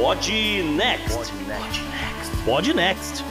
[0.00, 0.32] Pod
[0.76, 1.34] Next.
[2.46, 3.22] Pod Next.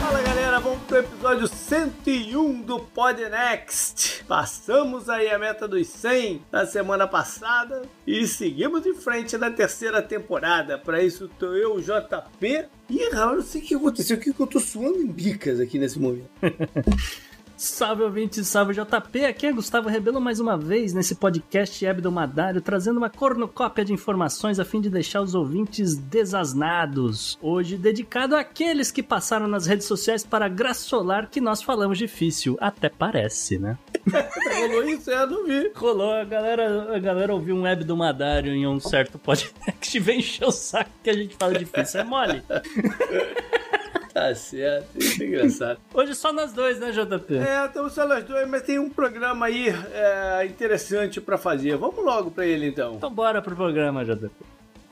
[0.00, 4.24] Fala galera, vamos pro episódio 101 do Pod Next.
[4.24, 10.02] Passamos aí a meta dos 100 na semana passada e seguimos em frente na terceira
[10.02, 10.76] temporada.
[10.76, 12.66] Para isso tô eu, JP.
[12.90, 15.78] Ih, Raul, não sei o que aconteceu, o que eu tô suando em bicas aqui
[15.78, 16.28] nesse momento.
[17.64, 18.04] Salve
[18.44, 23.86] salve JP, aqui é Gustavo Rebelo mais uma vez nesse podcast hebdomadário, trazendo uma cornucópia
[23.86, 27.38] de informações a fim de deixar os ouvintes desasnados.
[27.40, 32.90] Hoje dedicado àqueles que passaram nas redes sociais para graçolar que nós falamos difícil, até
[32.90, 33.78] parece, né?
[34.60, 35.10] Rolou isso?
[35.10, 35.72] É, não vi.
[35.74, 39.56] Rolou, a galera, a galera ouviu um hebdomadário em um certo podcast
[39.96, 42.42] e vem encher o saco que a gente fala difícil, é mole.
[44.14, 45.80] Tá certo, isso é engraçado.
[45.92, 47.34] Hoje só nós dois, né, JP?
[47.34, 51.76] É, estamos só nós dois, mas tem um programa aí é, interessante pra fazer.
[51.76, 52.94] Vamos logo pra ele então.
[52.94, 54.30] Então bora pro programa, JP.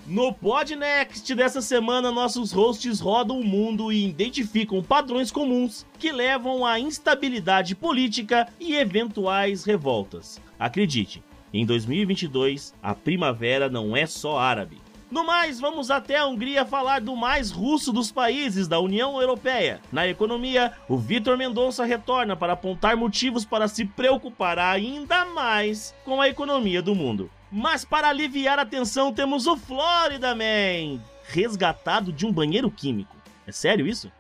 [0.05, 6.67] No Podnext dessa semana, nossos hosts rodam o mundo e identificam padrões comuns que levam
[6.67, 10.41] à instabilidade política e eventuais revoltas.
[10.59, 11.23] Acredite,
[11.55, 14.82] em 2022, a primavera não é só árabe.
[15.13, 19.79] No mais, vamos até a Hungria falar do mais russo dos países da União Europeia.
[19.93, 26.19] Na economia, o Vitor Mendonça retorna para apontar motivos para se preocupar ainda mais com
[26.19, 27.31] a economia do mundo.
[27.51, 33.15] Mas para aliviar a tensão, temos o Florida Man, resgatado de um banheiro químico.
[33.47, 34.11] É sério isso?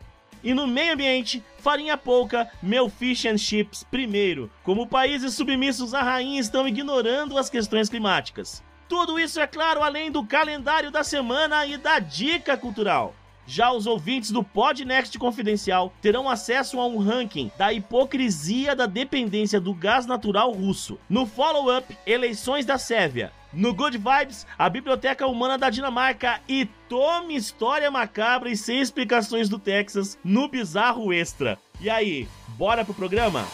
[0.44, 6.02] E no meio ambiente, farinha pouca, meu fish and chips primeiro, como países submissos à
[6.02, 8.62] rainha estão ignorando as questões climáticas.
[8.88, 13.14] Tudo isso, é claro, além do calendário da semana e da dica cultural.
[13.46, 19.60] Já os ouvintes do Podnext Confidencial terão acesso a um ranking da hipocrisia da dependência
[19.60, 20.98] do gás natural russo.
[21.08, 23.32] No follow-up, eleições da Sérvia.
[23.52, 29.48] No Good Vibes, a Biblioteca Humana da Dinamarca e tome história macabra e sem explicações
[29.48, 31.58] do Texas no Bizarro Extra.
[31.80, 33.44] E aí, bora pro programa?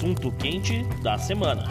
[0.00, 1.62] Assunto quente da semana.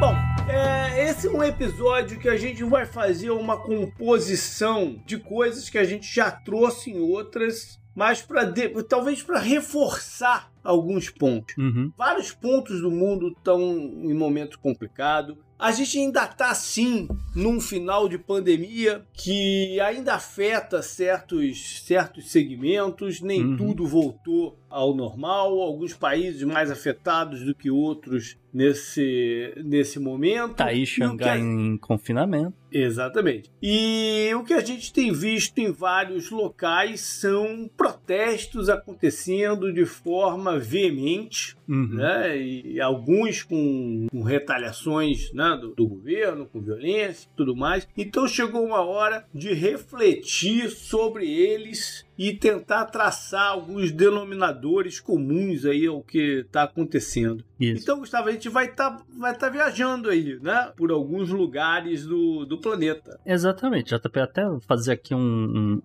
[0.00, 0.16] Bom,
[0.50, 5.78] é, esse é um episódio que a gente vai fazer uma composição de coisas que
[5.78, 8.52] a gente já trouxe em outras, mas para
[8.88, 11.56] talvez para reforçar alguns pontos.
[11.56, 11.92] Uhum.
[11.96, 15.38] Vários pontos do mundo estão em momento complicado.
[15.60, 17.06] A gente ainda está sim
[17.36, 23.56] num final de pandemia que ainda afeta certos, certos segmentos, nem Uhum.
[23.58, 30.54] tudo voltou ao normal, alguns países mais afetados do que outros nesse, nesse momento.
[30.54, 32.54] Tá aí Xangai a- em confinamento.
[32.72, 33.50] Exatamente.
[33.60, 40.56] E o que a gente tem visto em vários locais são protestos acontecendo de forma
[40.56, 41.94] veemente, Uhum.
[41.94, 42.36] né?
[42.38, 47.86] E alguns com, com retaliações né, do, governo, com violência tudo mais.
[47.96, 55.86] Então chegou uma hora de refletir sobre eles e tentar traçar alguns denominadores comuns aí
[55.86, 57.42] ao que está acontecendo.
[57.58, 57.82] Isso.
[57.82, 60.70] Então, Gustavo, a gente vai estar vai tá viajando aí, né?
[60.76, 63.18] Por alguns lugares do, do planeta.
[63.24, 65.80] Exatamente, JP, até fazer aqui um, um-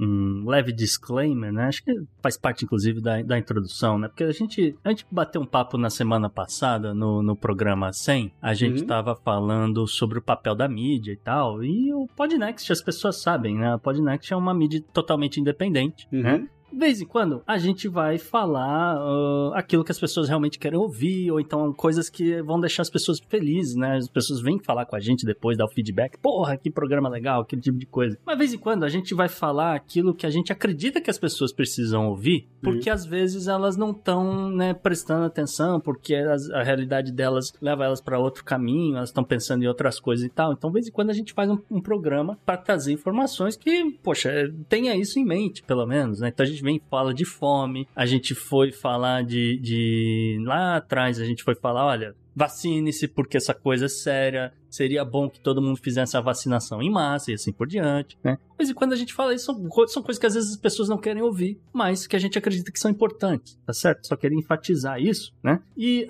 [0.45, 1.65] um leve disclaimer, né?
[1.67, 4.07] Acho que faz parte, inclusive, da, da introdução, né?
[4.09, 8.33] Porque a gente, a gente bateu um papo na semana passada, no, no programa 100,
[8.41, 8.87] a gente Uhum.
[8.87, 13.55] tava falando sobre o papel da mídia e tal, e o Podnext, as pessoas sabem,
[13.57, 13.73] né?
[13.75, 16.24] O Podnext é uma mídia totalmente independente, né?
[16.25, 16.49] Uhum.
[16.71, 20.77] De vez em quando, a gente vai falar ah, aquilo que as pessoas realmente querem
[20.77, 23.97] ouvir, ou então coisas que vão deixar as pessoas felizes, né?
[23.97, 26.17] As pessoas vêm falar com a gente depois, dar o feedback.
[26.17, 28.17] Porra, que programa legal, aquele tipo de coisa.
[28.25, 31.09] Mas de vez em quando, a gente vai falar aquilo que a gente acredita que
[31.09, 36.49] as pessoas precisam ouvir, porque às vezes elas não estão, né, prestando atenção, porque as-
[36.51, 40.29] a realidade delas leva elas para outro caminho, elas estão pensando em outras coisas e
[40.29, 40.51] tal.
[40.51, 43.91] Então, de vez em quando, a gente faz um, um programa para trazer informações que,
[44.03, 46.29] poxa, tenha isso em mente, pelo menos, né?
[46.29, 50.37] Então a gente vem e fala de fome, a gente foi falar de, de.
[50.45, 55.29] Lá atrás, a gente foi falar: olha, vacine-se porque essa coisa é séria, seria bom
[55.29, 58.37] que todo mundo fizesse a vacinação em massa e assim por diante, né?
[58.51, 60.57] De vez em quando a gente fala isso, são, são coisas que às vezes as
[60.57, 64.07] pessoas não querem ouvir, mas que a gente acredita que são importantes, tá certo?
[64.07, 65.61] Só queria enfatizar isso, né?
[65.77, 66.07] E,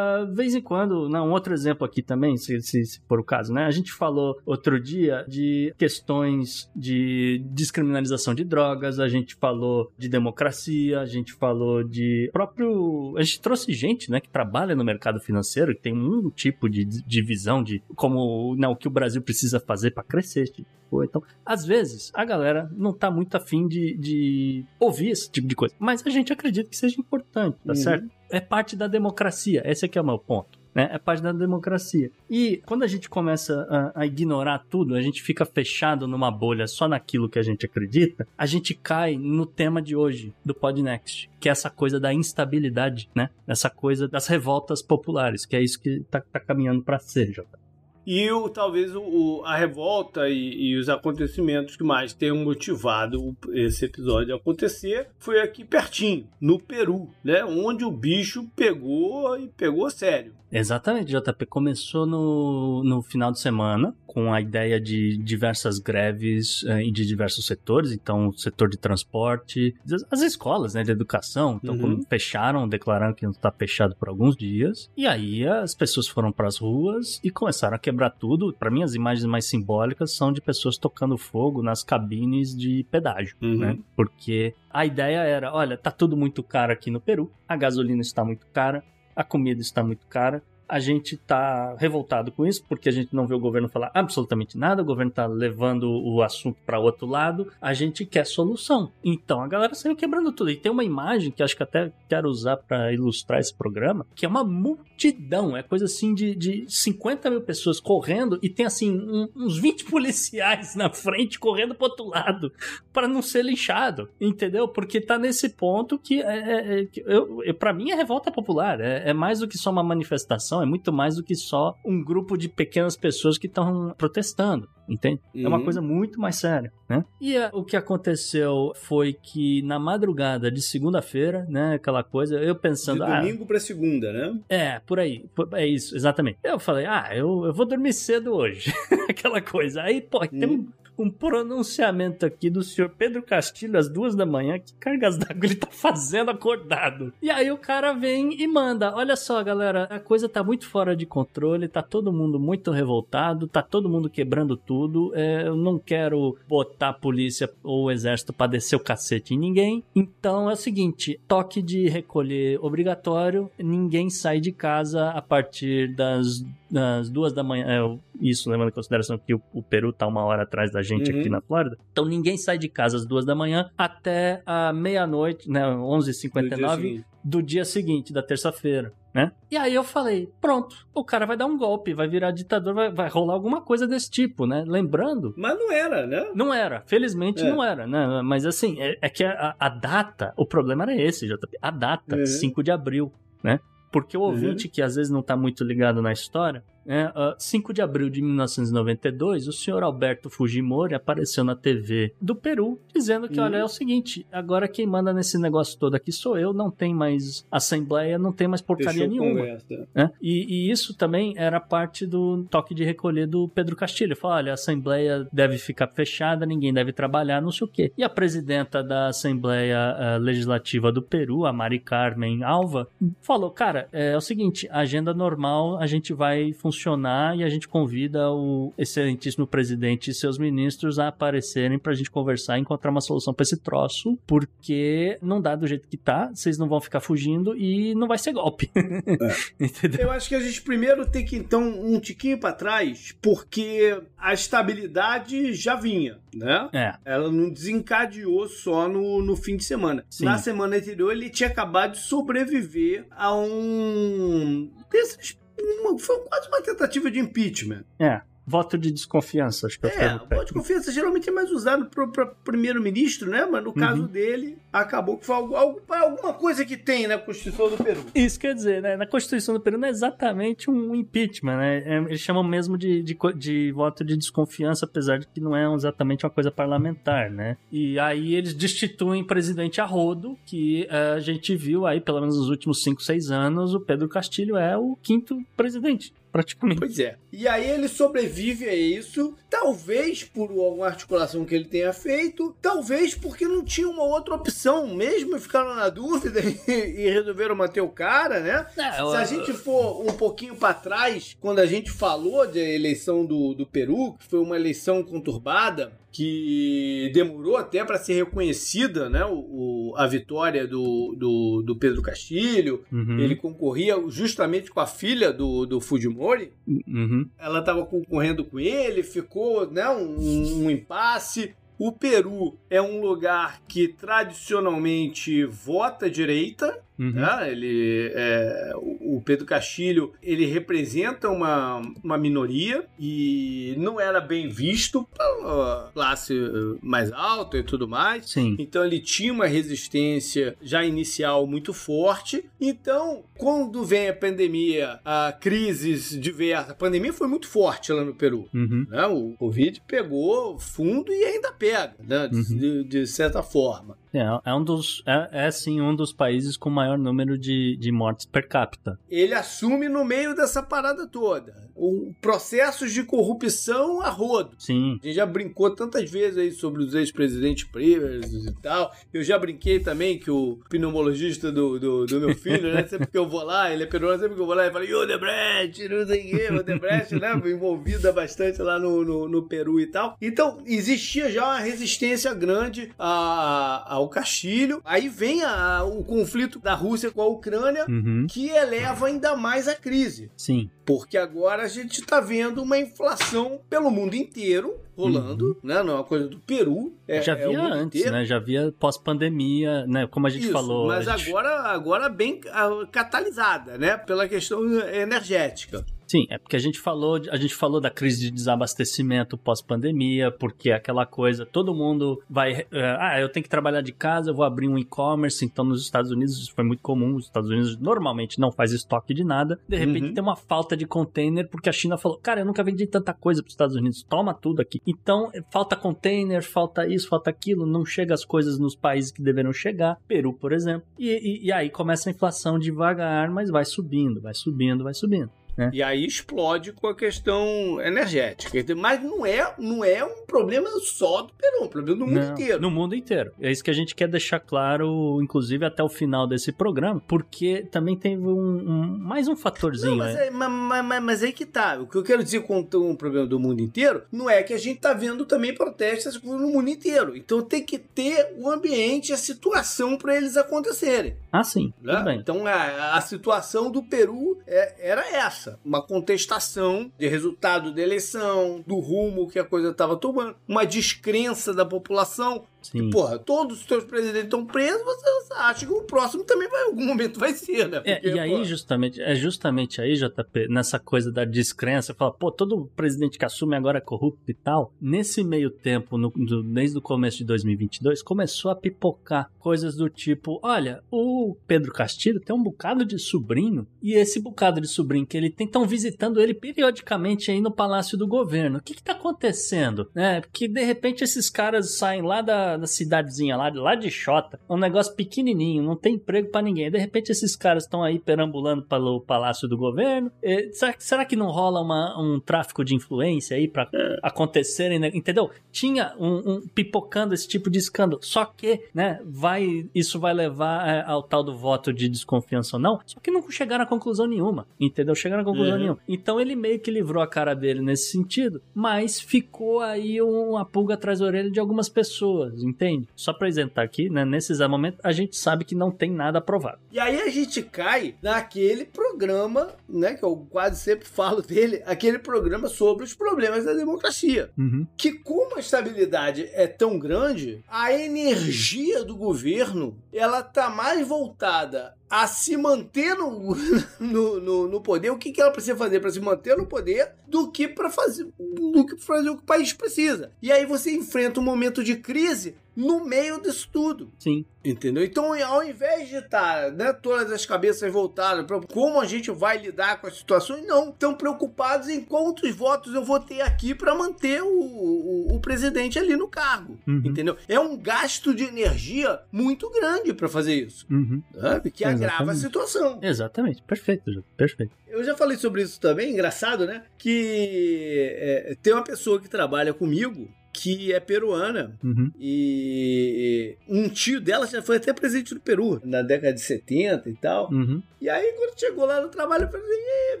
[0.28, 3.24] de vez em quando, não, um outro exemplo aqui também, se, se, se for o
[3.24, 3.64] caso, né?
[3.64, 10.08] A gente falou outro dia de questões de descriminalização de drogas, a gente falou de
[10.08, 13.14] democracia, a gente falou de próprio...
[13.16, 16.84] A gente trouxe gente, né, que trabalha no mercado financeiro, que tem um tipo de
[16.84, 20.48] divisão de como não, o que o Brasil precisa fazer para crescer.
[20.48, 25.46] Tipo, então, às vezes, a galera não tá muito afim de, de ouvir esse tipo
[25.46, 25.74] de coisa.
[25.78, 27.74] Mas a gente acredita que seja importante, tá uhum.
[27.74, 28.10] certo?
[28.28, 29.62] É parte da democracia.
[29.64, 30.88] Esse aqui é o meu ponto né?
[30.92, 32.10] É parte da democracia.
[32.28, 36.66] E quando a gente começa a, a, ignorar tudo, a gente fica fechado numa bolha
[36.66, 41.28] só naquilo que a gente acredita, a gente cai no tema de hoje do Podnext,
[41.38, 43.30] que é essa coisa da instabilidade, né?
[43.46, 47.58] Essa coisa das revoltas populares, que é isso que tá, tá caminhando para ser, Jota.
[48.06, 53.84] E o, talvez o, a revolta e, e, os acontecimentos que mais tenham motivado esse
[53.84, 57.44] episódio a acontecer foi aqui pertinho, no Peru, né?
[57.44, 60.40] Onde o bicho pegou e pegou sério.
[60.52, 66.82] Exatamente, JP começou no, no final de semana com a ideia de diversas greves eh,
[66.90, 69.76] de diversos setores, então o setor de transporte,
[70.10, 72.02] as escolas né, de educação, então uhum.
[72.08, 76.48] fecharam, declararam que não está fechado por alguns dias, e aí as pessoas foram para
[76.48, 78.54] as ruas e começaram a quebrar tudo.
[78.58, 83.36] Para mim, as imagens mais simbólicas são de pessoas tocando fogo nas cabines de pedágio,
[83.42, 83.58] uhum.
[83.58, 83.78] né?
[83.96, 88.24] Porque a ideia era, olha, tá tudo muito caro aqui no Peru, a gasolina está
[88.24, 88.84] muito cara,
[89.14, 93.26] a comida está muito cara, a gente está revoltado com isso, porque a gente não
[93.26, 97.50] vê o governo falar absolutamente nada, o governo está levando o assunto para outro lado,
[97.60, 98.92] a gente quer solução.
[99.02, 100.50] Então a galera saiu quebrando tudo.
[100.50, 104.24] E tem uma imagem que acho que até quero usar para ilustrar esse programa, que
[104.24, 108.92] é uma multidão, é coisa assim de, de 50 mil pessoas correndo e tem assim
[108.92, 112.52] um, uns 20 policiais na frente correndo pro outro lado
[112.92, 114.68] para não ser linchado, entendeu?
[114.68, 118.80] Porque tá nesse ponto que, é, é, é eu, eu para mim é revolta popular,
[118.80, 122.02] é, é mais do que só uma manifestação é muito mais do que só um
[122.02, 125.20] grupo de pequenas pessoas que estão protestando, entende?
[125.34, 125.44] Uhum.
[125.44, 125.64] É uma uhum.
[125.64, 127.04] coisa muito mais séria, né?
[127.20, 132.54] E a, o que aconteceu foi que na madrugada de segunda-feira, né, aquela coisa, eu
[132.54, 133.04] pensando...
[133.04, 134.40] De domingo ah, para segunda, né?
[134.48, 136.38] É, por aí, é isso, exatamente.
[136.42, 138.72] Eu falei, ah, eu, eu vou dormir cedo hoje,
[139.08, 139.82] aquela coisa.
[139.82, 140.28] Aí, pô, uhum.
[140.28, 140.68] tem um
[141.00, 144.58] um pronunciamento aqui do senhor Pedro Castilho às duas da manhã.
[144.58, 147.12] Que cargas d'água ele tá fazendo acordado?
[147.22, 150.94] E aí o cara vem e manda: Olha só, galera, a coisa tá muito fora
[150.94, 154.79] de controle, tá todo mundo muito revoltado, tá todo mundo quebrando tudo.
[155.14, 159.38] É, eu não quero botar a polícia ou o exército pra descer o cacete em
[159.38, 159.82] ninguém.
[159.94, 166.44] Então é o seguinte: toque de recolher obrigatório, ninguém sai de casa a partir das,
[166.70, 167.66] das duas da manhã.
[167.66, 171.10] É, isso levando em consideração que o, o Peru tá uma hora atrás da gente
[171.10, 171.20] uhum.
[171.20, 171.76] aqui na Flórida.
[171.92, 177.42] Então ninguém sai de casa às duas da manhã até a meia-noite, né, 11h59 do
[177.42, 179.32] dia seguinte, da terça-feira, né?
[179.50, 182.90] E aí eu falei, pronto, o cara vai dar um golpe, vai virar ditador, vai,
[182.90, 184.64] vai rolar alguma coisa desse tipo, né?
[184.66, 185.34] Lembrando...
[185.36, 186.30] Mas não era, né?
[186.34, 187.50] Não era, felizmente é.
[187.50, 188.22] não era, né?
[188.22, 192.16] Mas assim, é, é que a, a, data, o problema era esse, JP, a data,
[192.16, 192.26] uhum.
[192.26, 193.12] 5 de abril,
[193.42, 193.60] né?
[193.90, 194.72] Porque o ouvinte uhum.
[194.72, 198.20] que às vezes não tá muito ligado na história, é, uh, 5 de abril de
[198.22, 203.68] 1992, o senhor Alberto Fujimori apareceu na TV do Peru dizendo que, olha, é o
[203.68, 208.32] seguinte, agora quem manda nesse negócio todo aqui sou eu, não tem mais assembleia, não
[208.32, 209.58] tem mais porcaria nenhuma.
[209.94, 210.10] Né?
[210.20, 214.16] E, e, isso também era parte do toque de recolher do Pedro Castilho.
[214.16, 217.92] Falou, olha, a assembleia deve ficar fechada, ninguém deve trabalhar, não sei o quê.
[217.96, 222.88] E a presidenta da Assembleia uh, Legislativa do Peru, a Mari Carmen Alva,
[223.20, 227.48] falou, cara, é, é o seguinte, agenda normal, a gente vai funcionar funcionar e a
[227.48, 232.90] gente convida o excelentíssimo presidente e seus ministros a aparecerem pra gente conversar e encontrar
[232.92, 236.80] uma solução para esse troço, porque não dá do jeito que tá, vocês não vão
[236.80, 238.70] ficar fugindo e não vai ser golpe.
[238.74, 239.30] É.
[239.64, 240.02] Entendeu?
[240.02, 244.32] Eu acho que a gente primeiro tem que então um tiquinho para trás, porque a
[244.32, 246.68] estabilidade já vinha, né?
[246.72, 246.94] É.
[247.04, 250.04] Ela não desencadeou só no, no fim de semana.
[250.08, 250.24] Sim.
[250.24, 256.60] Na semana anterior ele tinha acabado de sobreviver a um desses uma, foi quase uma
[256.62, 257.84] tentativa de impeachment.
[257.98, 258.20] É.
[258.50, 260.04] Voto de desconfiança, acho que é.
[260.04, 263.46] É, voto de confiança geralmente é mais usado para primeiro-ministro, né?
[263.48, 264.08] Mas no caso uhum.
[264.08, 268.04] dele, acabou que foi algo, algo, alguma coisa que tem na Constituição do Peru.
[268.12, 268.96] Isso quer dizer, né?
[268.96, 271.78] Na Constituição do Peru não é exatamente um impeachment, né?
[271.86, 275.72] É, eles chamam mesmo de, de, de, voto de desconfiança, apesar de que não é
[275.72, 277.56] exatamente uma coisa parlamentar, né?
[277.70, 282.36] E aí eles destituem presidente a rodo, que uh, a gente viu aí, pelo menos
[282.36, 286.78] nos últimos 5, 6 anos, o Pedro Castilho é o quinto presidente praticamente.
[286.78, 287.16] Pois é.
[287.32, 293.14] E aí ele sobrevive a isso, talvez por alguma articulação que ele tenha feito, talvez
[293.14, 298.40] porque não tinha uma outra opção, mesmo ficaram na dúvida e, resolveram manter o cara,
[298.40, 298.66] né?
[298.78, 302.60] É, eu, Se a gente for um pouquinho para trás, quando a gente falou da
[302.60, 309.08] eleição do, do Peru, que foi uma eleição conturbada, que demorou até para ser reconhecida,
[309.08, 309.24] né?
[309.24, 312.82] O, o, a vitória do, do, do Pedro Castilho.
[312.90, 313.18] Uhum.
[313.18, 316.52] Ele concorria justamente com a filha do, do Fujimori.
[316.66, 317.28] Uhum.
[317.38, 319.39] Ela estava concorrendo com ele, ficou
[319.70, 321.54] né, um, um impasse.
[321.78, 327.12] O Peru é um lugar que tradicionalmente vota direita, Uhum.
[327.12, 327.50] né?
[327.50, 335.08] Ele, é, o Pedro Castilho ele representa uma, uma minoria e não era bem visto
[335.16, 338.30] pela classe eh, mais alta e tudo mais.
[338.30, 338.54] Sim.
[338.58, 342.44] Então ele tinha uma resistência já inicial muito forte.
[342.60, 348.14] Então, quando vem a pandemia, a crises diversas, a pandemia foi muito forte lá no
[348.14, 348.46] Peru.
[348.52, 348.86] Uhum.
[348.88, 349.06] Né?
[349.06, 352.28] O Covid pegou fundo e ainda pega, né?
[352.28, 352.58] de, Uhum.
[352.58, 353.96] de- de certa forma.
[354.12, 355.02] É, é um dos.
[355.06, 358.98] É, é sim um dos países com maior número de, de mortes per capita.
[359.08, 361.69] ele assume no meio dessa parada toda.
[361.82, 364.50] O processos de corrupção a rodo.
[364.58, 364.98] Sim.
[365.02, 368.92] A gente já brincou tantas vezes aí sobre os ex-presidentes presos e tal.
[369.12, 372.86] Eu já brinquei também que o pneumologista do, do, do meu filho, né?
[372.90, 374.84] Sempre que eu vou lá, ele é peruano, sempre que eu vou lá, ele fala,
[374.84, 377.32] e o Debrecht, não sei o quê, o Debrecht, né?
[377.50, 380.16] Envolvida bastante lá no, no, no Peru e tal.
[380.20, 384.80] Então, existia já uma resistência grande a, ao Castilho.
[384.84, 388.26] Aí vem a- o conflito da Rússia com a Ucrânia, Uhum.
[388.30, 390.30] que eleva ainda mais a crise.
[390.36, 390.68] Sim.
[390.90, 395.82] Porque agora a gente está vendo uma inflação pelo mundo inteiro rolando, né?
[395.84, 396.92] Não é uma coisa do Peru.
[397.06, 398.10] É, já é havia mundo antes, inteiro.
[398.10, 398.24] né?
[398.24, 400.06] Já havia pós-pandemia, né?
[400.08, 400.88] Como a gente Isso, falou.
[400.88, 403.96] mas gente- agora, agora bem ah, catalisada, né?
[403.96, 405.84] Pela questão energética.
[406.10, 410.70] Sim, é porque a gente falou, a gente falou da crise de desabastecimento pós-pandemia, porque
[410.70, 414.34] é aquela coisa, todo mundo vai, é, ah, eu tenho que trabalhar de casa, eu
[414.34, 417.78] vou abrir um e-commerce, então nos Estados Unidos isso foi muito comum, os Estados Unidos
[417.78, 420.14] normalmente não faz estoque de nada, de repente Uhum.
[420.14, 423.40] tem uma falta de container, porque a China falou, cara, eu nunca vendi tanta coisa
[423.40, 424.80] para os Estados Unidos, toma tudo aqui.
[424.84, 429.52] Então, falta container, falta isso, falta aquilo, não chega as coisas nos países que deveriam
[429.52, 434.20] chegar, Peru, por exemplo, e, e- e aí começa a inflação devagar, mas vai subindo,
[434.20, 435.30] vai subindo, vai subindo.
[435.72, 438.50] E aí explode com a questão energética.
[438.76, 442.20] Mas não é, não é um problema só do Peru, é um problema do mundo
[442.20, 442.60] Não, inteiro.
[442.60, 443.32] No mundo inteiro.
[443.40, 447.66] É isso que a gente quer deixar claro, inclusive até o final desse programa, porque
[447.70, 449.92] também teve um, um- mais um fatorzinho.
[449.92, 450.26] Não, mas, né?
[450.28, 451.78] é, ma- ma- ma- mas aí que tá.
[451.80, 454.58] O que eu quero dizer com um problema do mundo inteiro não é que a
[454.58, 457.16] gente tá vendo também protestos no mundo inteiro.
[457.16, 461.16] Então tem que ter o ambiente, a situação para eles acontecerem.
[461.32, 461.72] Ah, sim.
[461.80, 462.16] né?
[462.18, 468.62] Então a, a situação do Peru é- era essa: uma contestação de resultado da eleição,
[468.66, 472.44] do rumo que a coisa estava tomando, uma descrença da população.
[472.62, 472.90] Sim.
[472.90, 476.66] Porra, todos os seus presidentes estão presos, você acha que o próximo também vai, em
[476.66, 477.82] algum momento vai ser, né?
[477.84, 482.12] É, Porque, e aí, pô, justamente, é justamente aí, JP, nessa coisa da descrença, fala,
[482.12, 484.72] pô, todo presidente que assume agora é corrupto e tal.
[484.80, 489.88] Nesse meio tempo, no- do- desde o começo de 2022, começou a pipocar coisas do
[489.88, 495.06] tipo: olha, o Pedro Castilho tem um bocado de sobrinho, e esse bocado de sobrinho
[495.06, 498.58] que ele tem, estão visitando ele periodicamente aí no Palácio do Governo.
[498.58, 499.90] O que que tá acontecendo?
[499.94, 500.20] Né?
[500.20, 504.56] Porque de repente esses caras saem lá da, da cidadezinha, lá, lá de Xota, um
[504.56, 506.70] negócio pequenininho, não tem emprego pra ninguém.
[506.70, 510.10] De repente esses caras estão aí perambulando pelo Palácio do Governo.
[510.22, 513.68] Eh, será, que- será que não rola uma- um tráfico de influência aí pra
[514.02, 514.90] acontecerem, né?
[514.94, 515.30] entendeu?
[515.52, 518.00] Tinha um, um- pipocando esse tipo de escândalo.
[518.02, 522.62] Só que, né, vai, isso vai levar eh, ao tal do voto de desconfiança ou
[522.62, 522.80] não.
[522.86, 524.94] Só que não chegaram a conclusão nenhuma, entendeu?
[524.94, 525.58] Chegaram a conclusão Uhum.
[525.60, 525.78] nenhuma.
[525.88, 530.74] Então ele meio que livrou a cara dele nesse sentido, mas ficou aí uma pulga
[530.74, 532.88] atrás da orelha de algumas pessoas, entende?
[532.94, 536.18] Só pra isentar aqui, né, nesse exato momento, a gente sabe que não tem nada
[536.18, 536.58] aprovado.
[536.70, 541.98] E aí a gente cai naquele programa, né, que eu quase sempre falo dele, aquele
[541.98, 544.30] programa sobre os problemas da democracia.
[544.36, 544.66] Uhum.
[544.76, 551.74] Que como a estabilidade é tão grande, a energia do governo, ela tá mais voltada
[551.90, 553.34] a se manter no,
[553.80, 556.92] no, no, no poder, o que, que ela precisa fazer para se manter no poder,
[557.08, 560.12] do que para fazer, do que fazer o que o país precisa.
[560.22, 563.92] E aí você enfrenta um momento de crise no meio disso tudo.
[563.98, 564.24] Sim.
[564.42, 564.82] Entendeu?
[564.82, 569.36] Então, ao invés de estar né, todas as cabeças voltadas para como a gente vai
[569.36, 570.70] lidar com as situações, não.
[570.70, 575.78] Estão preocupados em quantos votos eu vou ter aqui para manter o, o, o presidente
[575.78, 576.58] ali no cargo.
[576.66, 576.82] Uhum.
[576.84, 577.16] Entendeu?
[577.28, 580.66] É um gasto de energia muito grande para fazer isso.
[580.70, 581.02] Uhum.
[581.14, 581.50] Sabe?
[581.50, 582.20] Que agrava a Exatamente.
[582.20, 582.78] situação.
[582.82, 584.52] Exatamente, perfeito, perfeito.
[584.66, 586.62] Eu já falei sobre isso também, engraçado, né?
[586.78, 591.90] Que é, tem uma pessoa que trabalha comigo que é peruana Uhum.
[591.98, 596.94] e um tio dela já foi até presidente do Peru na década de 70 e
[596.94, 597.30] tal.
[597.30, 597.62] Uhum.
[597.80, 600.00] E aí, quando chegou lá no trabalho, eu falei: E aí,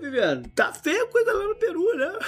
[0.00, 2.18] Viviane, tá feia a coisa lá no Peru, né?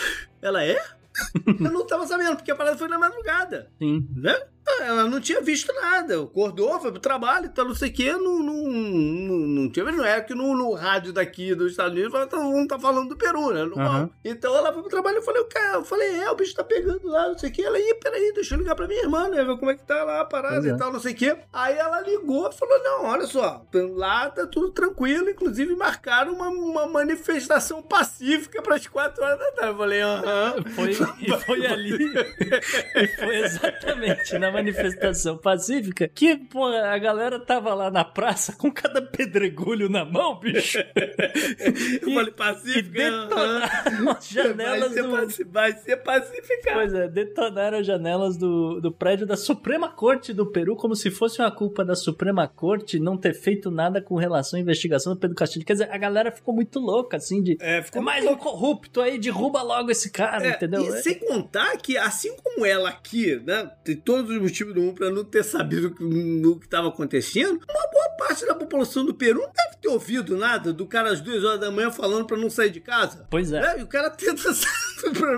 [0.40, 0.76] Ela é?
[1.46, 3.70] eu não tava sabendo, porque a parada foi na madrugada.
[3.78, 4.06] Sim.
[4.16, 4.34] Né?
[4.80, 6.22] Ela não tinha visto nada.
[6.22, 10.04] Acordou, foi pro trabalho, então não sei o quê, não, não, não, não tinha Não
[10.04, 13.52] é que no, no rádio daqui dos Estados Unidos todo mundo tá falando do Peru,
[13.52, 13.62] né?
[13.64, 14.10] Uhum.
[14.24, 17.06] Então ela foi pro trabalho e falei, cara, eu falei, é, o bicho tá pegando
[17.08, 17.62] lá, não sei o quê.
[17.62, 19.44] Ela, ih, peraí, deixa eu ligar pra minha irmã, né?
[19.44, 20.70] Ver como é que tá lá a parada Pois é.
[20.70, 21.36] e tal, não sei o quê.
[21.52, 26.48] Aí ela ligou e falou: não, olha só, lá tá tudo tranquilo, inclusive marcaram uma,
[26.48, 29.72] uma manifestação pacífica pras quatro horas da tarde.
[29.72, 30.54] Eu falei, aham.
[30.74, 31.92] Foi, e foi ali.
[32.94, 38.70] e foi exatamente na manifestação pacífica que, pô, a galera tava lá na praça com
[38.70, 40.78] cada pedregulho na mão, bicho.
[42.02, 43.08] Eu falei, E pacífica.
[43.08, 43.60] aham.
[43.60, 45.10] detonaram as Vai janelas ser, do.
[45.10, 46.76] paci- vai ser pacificado.
[46.78, 51.10] Pois é, detonaram as janelas do, do prédio da Suprema Corte do Peru, como se
[51.10, 55.18] fosse uma culpa da Suprema Corte não ter feito nada com relação à investigação do
[55.18, 55.64] Pedro Castilho.
[55.64, 57.56] Quer dizer, a galera ficou muito louca, assim, de.
[57.60, 60.82] É, É ficou mais um corrupto aí, derruba logo esse cara, É, entendeu?
[60.82, 64.94] E sem contar que, assim como ela aqui, né, tem todos os motivos do mundo
[64.94, 69.40] pra não ter sabido o que- estava acontecendo, uma boa parte da população do Peru
[69.40, 72.50] não deve ter ouvido nada do cara às duas horas da manhã falando pra não
[72.50, 73.26] sair de casa.
[73.30, 73.60] Pois é.
[73.60, 73.80] Né?
[73.80, 74.91] E o cara tenta sair,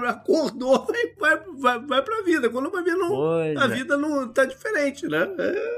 [0.06, 2.50] acordou e vai, vai, vai pra vida.
[2.50, 3.68] Quando vai ver, não, Pois a é.
[3.68, 5.28] vida não tá diferente, né?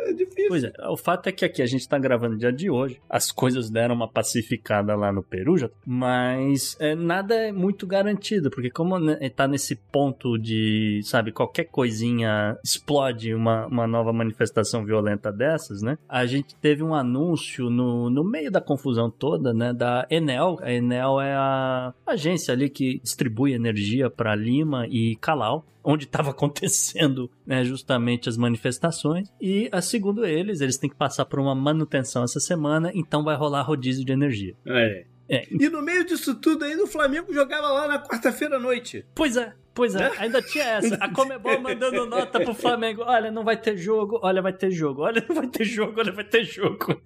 [0.07, 0.49] É difícil.
[0.49, 3.31] Pois é, o fato é que aqui a gente tá gravando dia de hoje, as
[3.31, 8.71] coisas deram uma pacificada lá no Peru, já, mas é, nada é muito garantido, porque
[8.71, 15.33] como né, tá nesse ponto de, sabe, qualquer coisinha explode uma, uma nova manifestação violenta
[15.33, 15.99] dessas, né?
[16.09, 20.59] A gente teve um anúncio no, no meio da confusão toda, né, da Enel.
[20.61, 23.76] A Enel é a agência ali que distribui energia
[24.11, 29.33] para Lima e Calau onde estava acontecendo né, justamente as manifestações.
[29.41, 33.37] E, a, segundo eles, eles têm que passar por uma manutenção essa semana, então vai
[33.37, 34.55] rolar rodízio de energia.
[34.67, 35.05] É.
[35.29, 39.05] É, E no meio disso tudo ainda o Flamengo jogava lá na quarta-feira à noite.
[39.15, 40.95] pois é, pois é, ainda tinha essa.
[40.97, 45.03] A Comebol mandando nota pro Flamengo: olha, não vai ter jogo, olha, vai ter jogo,
[45.03, 47.01] olha, não vai ter jogo, olha, vai ter jogo.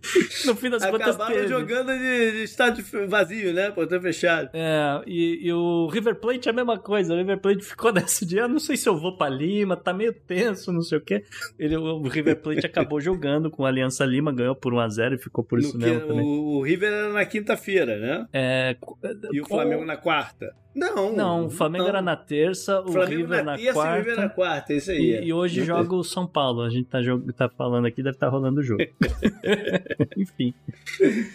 [0.46, 1.48] No fim das contas, Acabaram teve.
[1.48, 3.70] jogando de, de estádio vazio, né?
[3.72, 4.48] Portão fechado.
[4.54, 7.12] É, e, e o River Plate é a mesma coisa.
[7.12, 9.92] O River Plate ficou nesse dia, "Ah, não sei se eu vou pra Lima, tá
[9.92, 11.24] meio tenso, não sei o quê.
[11.58, 15.42] Ele, o River Plate acabou jogando com a Aliança Lima, ganhou por 1x0 e ficou
[15.45, 16.25] por isso No que- mesmo também.
[16.25, 18.26] o, o River era na quinta-feira, né?
[18.32, 18.76] É,
[19.32, 20.54] E o Flamengo na quarta.
[20.75, 21.13] Não.
[21.13, 21.91] Não, o Flamengo não.
[21.91, 24.35] era na terça, o Flamengo River na na, terça e o River na quarta.
[24.35, 24.99] quarta, isso aí.
[24.99, 26.63] E, e hoje joga o São Paulo.
[26.63, 26.99] A gente tá,
[27.37, 28.83] tá falando aqui, deve estar rolando o jogo.
[30.17, 30.54] Enfim.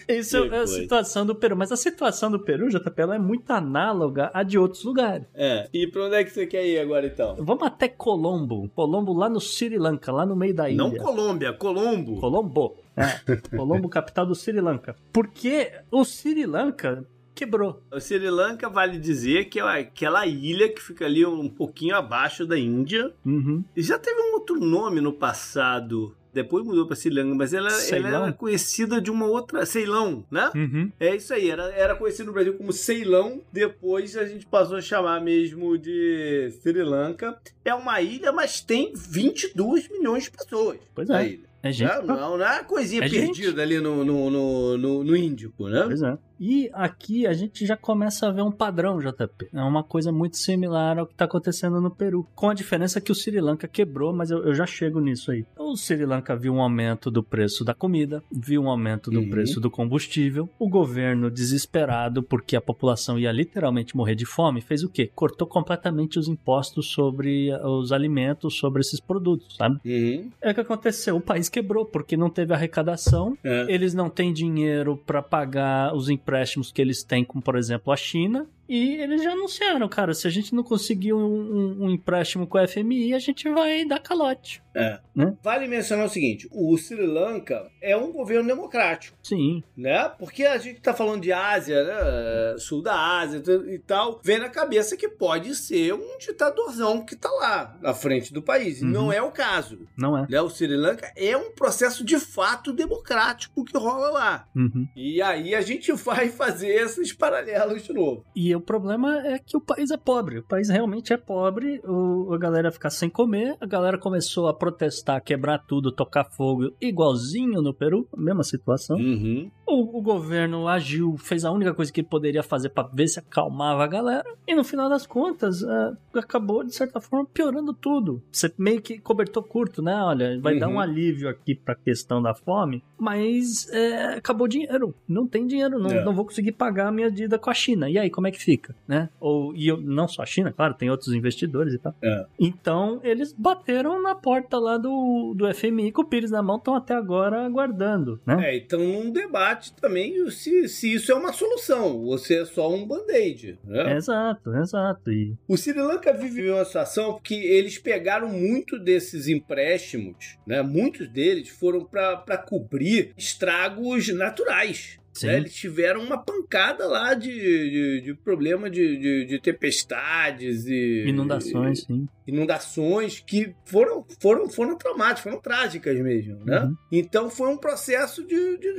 [0.08, 1.56] Isso é a situação do Peru.
[1.58, 5.26] Mas a situação do Peru, JP, ela é muito análoga à de outros lugares.
[5.34, 5.68] É.
[5.74, 7.36] E pra onde é que você quer ir agora, então?
[7.40, 8.70] Vamos até Colombo.
[8.74, 10.78] Colombo lá no Sri Lanka, lá no meio da ilha.
[10.78, 12.20] Não Colômbia, Colombo.
[12.20, 12.76] Colombo.
[12.96, 13.36] É.
[13.56, 14.96] Colombo, capital do Sri Lanka.
[15.12, 17.84] Porque o Sri Lanka quebrou.
[17.92, 22.46] O Sri Lanka vale dizer que é aquela ilha que fica ali um pouquinho abaixo
[22.46, 23.14] da Índia.
[23.26, 23.64] Uhum.
[23.76, 26.16] E já teve um outro nome no passado.
[26.34, 29.66] Depois mudou pra Sri Lanka, mas ela, ela era conhecida de uma outra.
[29.66, 30.52] Ceilão, né?
[30.54, 30.92] Uhum.
[31.00, 34.82] É isso aí, era, era conhecido no Brasil como Ceilão, depois a gente passou a
[34.82, 37.40] chamar mesmo de Sri Lanka.
[37.64, 40.80] É uma ilha, mas tem 22 milhões de pessoas.
[40.94, 41.26] Pois é.
[41.26, 41.56] ilha.
[41.66, 41.90] É gente.
[42.06, 43.42] Não, não, não é uma coisinha É gente.
[43.42, 45.82] perdida ali no, no, no, no, no Índico, né?
[45.88, 46.16] Pois é.
[46.40, 49.48] E aqui a gente já começa a ver um padrão, JP.
[49.54, 52.28] É uma coisa muito similar ao que está acontecendo no Peru.
[52.36, 55.46] Com a diferença que o Sri Lanka quebrou, mas eu, eu já chego nisso aí.
[55.58, 59.30] O Sri Lanka viu um aumento do preço da comida, viu um aumento do Uhum.
[59.30, 60.50] preço do combustível.
[60.60, 65.10] O governo, desesperado porque a população ia literalmente morrer de fome, fez o quê?
[65.16, 69.80] Cortou completamente os impostos sobre eh, os alimentos, sobre esses produtos, sabe?
[69.86, 70.30] Uhum.
[70.42, 71.16] É o que aconteceu.
[71.16, 73.66] O país quebrou porque não teve arrecadação É.
[73.74, 77.96] eles não têm dinheiro para pagar os empréstimos que eles têm com, por exemplo, a
[77.96, 78.48] China.
[78.68, 82.58] E eles já anunciaram, cara, se a gente não conseguir um, um- um empréstimo com
[82.58, 84.62] a FMI, a gente vai dar calote.
[84.76, 85.00] É.
[85.16, 85.34] Né?
[85.42, 89.18] Vale mencionar o seguinte: o Sri Lanka é um governo democrático.
[89.24, 90.10] Sim, né?
[90.20, 92.58] Porque a gente tá falando de Ásia, né?
[92.58, 97.30] Sul da Ásia e tal, vem na cabeça que pode ser um ditadorzão que tá
[97.32, 98.82] lá na frente do país.
[98.82, 98.90] Uhum.
[98.90, 99.80] não é o caso.
[99.98, 100.28] não é.
[100.30, 100.42] Né?
[100.42, 104.48] O Sri Lanka é um processo de fato democrático que rola lá.
[104.56, 104.88] Uhum.
[104.96, 108.26] E aí a gente vai fazer esses paralelos de novo.
[108.36, 110.40] E o problema é que o país é pobre.
[110.40, 111.82] O país realmente é pobre.
[111.84, 113.56] O, a galera fica sem comer.
[113.60, 118.98] A galera começou a protestar, quebrar tudo, tocar fogo, igualzinho no Peru, mesma situação.
[118.98, 119.50] Uhum.
[119.68, 123.20] O, o governo agiu, fez a única coisa que ele poderia fazer pra ver se
[123.20, 124.26] acalmava a galera.
[124.48, 128.22] E no final das contas, é, acabou, de certa forma, piorando tudo.
[128.32, 129.96] Você meio que cobertou curto, né?
[129.96, 130.76] Olha, vai dar Uhum.
[130.76, 134.94] um alívio aqui pra questão da fome, mas é, acabou o dinheiro.
[135.08, 136.04] Não tem dinheiro, não, É.
[136.04, 137.90] não vou conseguir pagar a minha dívida com a China.
[137.90, 139.10] E aí, como é que fica, né?
[139.20, 141.96] Ou, e eu, não só a China, claro, tem outros investidores e tal.
[142.04, 142.26] É.
[142.40, 146.76] Então, eles bateram na porta lá do, do FMI com o Pires na mão, estão
[146.76, 148.52] até agora aguardando, né?
[148.52, 152.74] É, então num debate também se, se isso é uma solução, ou se é só
[152.74, 153.60] um band-aid.
[153.64, 153.96] Né?
[153.96, 155.12] Exato, exato.
[155.12, 160.62] E O Sri Lanka vive uma situação porque eles pegaram muito desses empréstimos, né?
[160.62, 165.00] Muitos deles foram para cobrir estragos naturais.
[165.24, 165.38] Né?
[165.38, 171.84] Eles tiveram uma pancada lá de, de, de problema de, de, de tempestades e inundações,
[171.84, 172.08] sim.
[172.28, 176.62] inundações que foram, foram, foram traumáticas, foram trágicas mesmo, né?
[176.62, 176.76] Uhum.
[176.92, 178.76] Então foi um processo de, de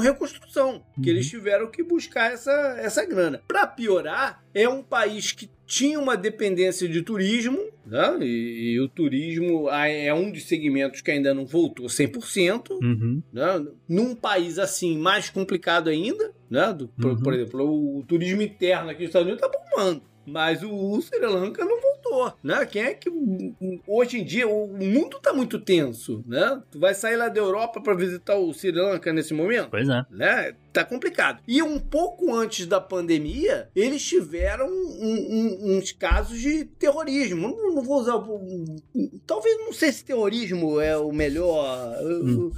[0.00, 1.16] reconstrução que Uhum.
[1.16, 3.40] eles tiveram que buscar essa, essa grana.
[3.46, 8.18] Para piorar, é um país que tinha uma dependência de turismo, né?
[8.20, 12.70] E, e o turismo é um dos segmentos que ainda não voltou 100%.
[12.82, 13.22] Uhum.
[13.32, 13.66] Né?
[13.88, 16.72] Num país assim mais complicado ainda, né?
[16.72, 17.22] Do- por, Uhum.
[17.22, 20.02] por exemplo, o turismo interno aqui nos Estados Unidos está bombando.
[20.26, 21.93] Mas o, o Sri Lanka não voltou,
[22.42, 22.64] né?
[22.66, 23.10] Quem é que
[23.86, 26.60] hoje em dia o mundo tá muito tenso, né?
[26.70, 29.70] Tu vai sair lá da Europa para visitar o Sri Lanka nesse momento?
[29.70, 30.04] Pois é.
[30.10, 30.54] né?
[30.72, 31.40] Tá complicado.
[31.46, 35.28] E um pouco antes da pandemia, eles tiveram um-
[35.70, 37.48] um- uns casos de terrorismo.
[37.48, 38.14] Não, não vou usar.
[39.26, 42.50] Talvez não sei se terrorismo é o melhor Hum.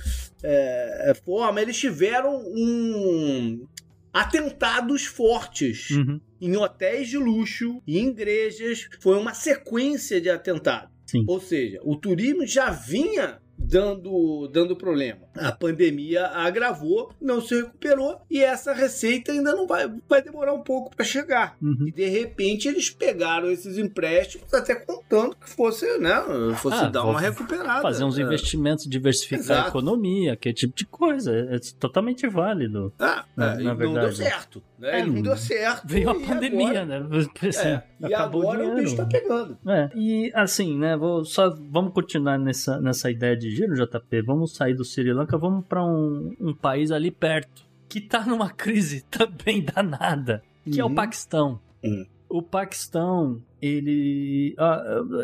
[0.42, 1.60] é, é, forma.
[1.60, 3.66] Eles tiveram um
[4.12, 6.18] atentados fortes Uhum.
[6.40, 8.88] Em hotéis de luxo e em igrejas.
[9.00, 10.90] Foi uma sequência de atentados.
[11.06, 11.24] Sim.
[11.28, 15.20] Ou seja, o turismo já vinha dando, dando problema.
[15.34, 20.62] A pandemia agravou, não se recuperou e essa receita ainda não vai, vai demorar um
[20.62, 21.56] pouco para chegar.
[21.60, 21.86] Uhum.
[21.88, 26.14] E de repente eles pegaram esses empréstimos até contando que fosse, né,
[26.56, 27.82] fosse Ah, dar uma recuperada.
[27.82, 28.22] Fazer uns É.
[28.22, 29.68] investimentos, diversificar a Exato.
[29.70, 31.34] economia, aquele tipo de coisa.
[31.34, 32.92] É totalmente válido.
[32.98, 34.16] Ah, Na- é, na não deu verdade.
[34.16, 34.62] certo.
[34.78, 35.00] Né?
[35.00, 35.86] É, não deu certo.
[35.86, 37.26] Veio a pandemia, agora- né?
[37.48, 39.56] Assim, É, e agora o o bicho tá pegando.
[39.66, 44.22] É, e assim, né, vou só vamos continuar nessa, nessa ideia de giro, JP.
[44.22, 48.50] Vamos sair do Sri Lanka, vamos para um, um país ali perto que tá numa
[48.50, 50.94] crise também danada, que é o Uhum.
[50.94, 51.60] Paquistão.
[51.82, 52.06] Uhum.
[52.28, 54.82] O Paquistão, ele, ah,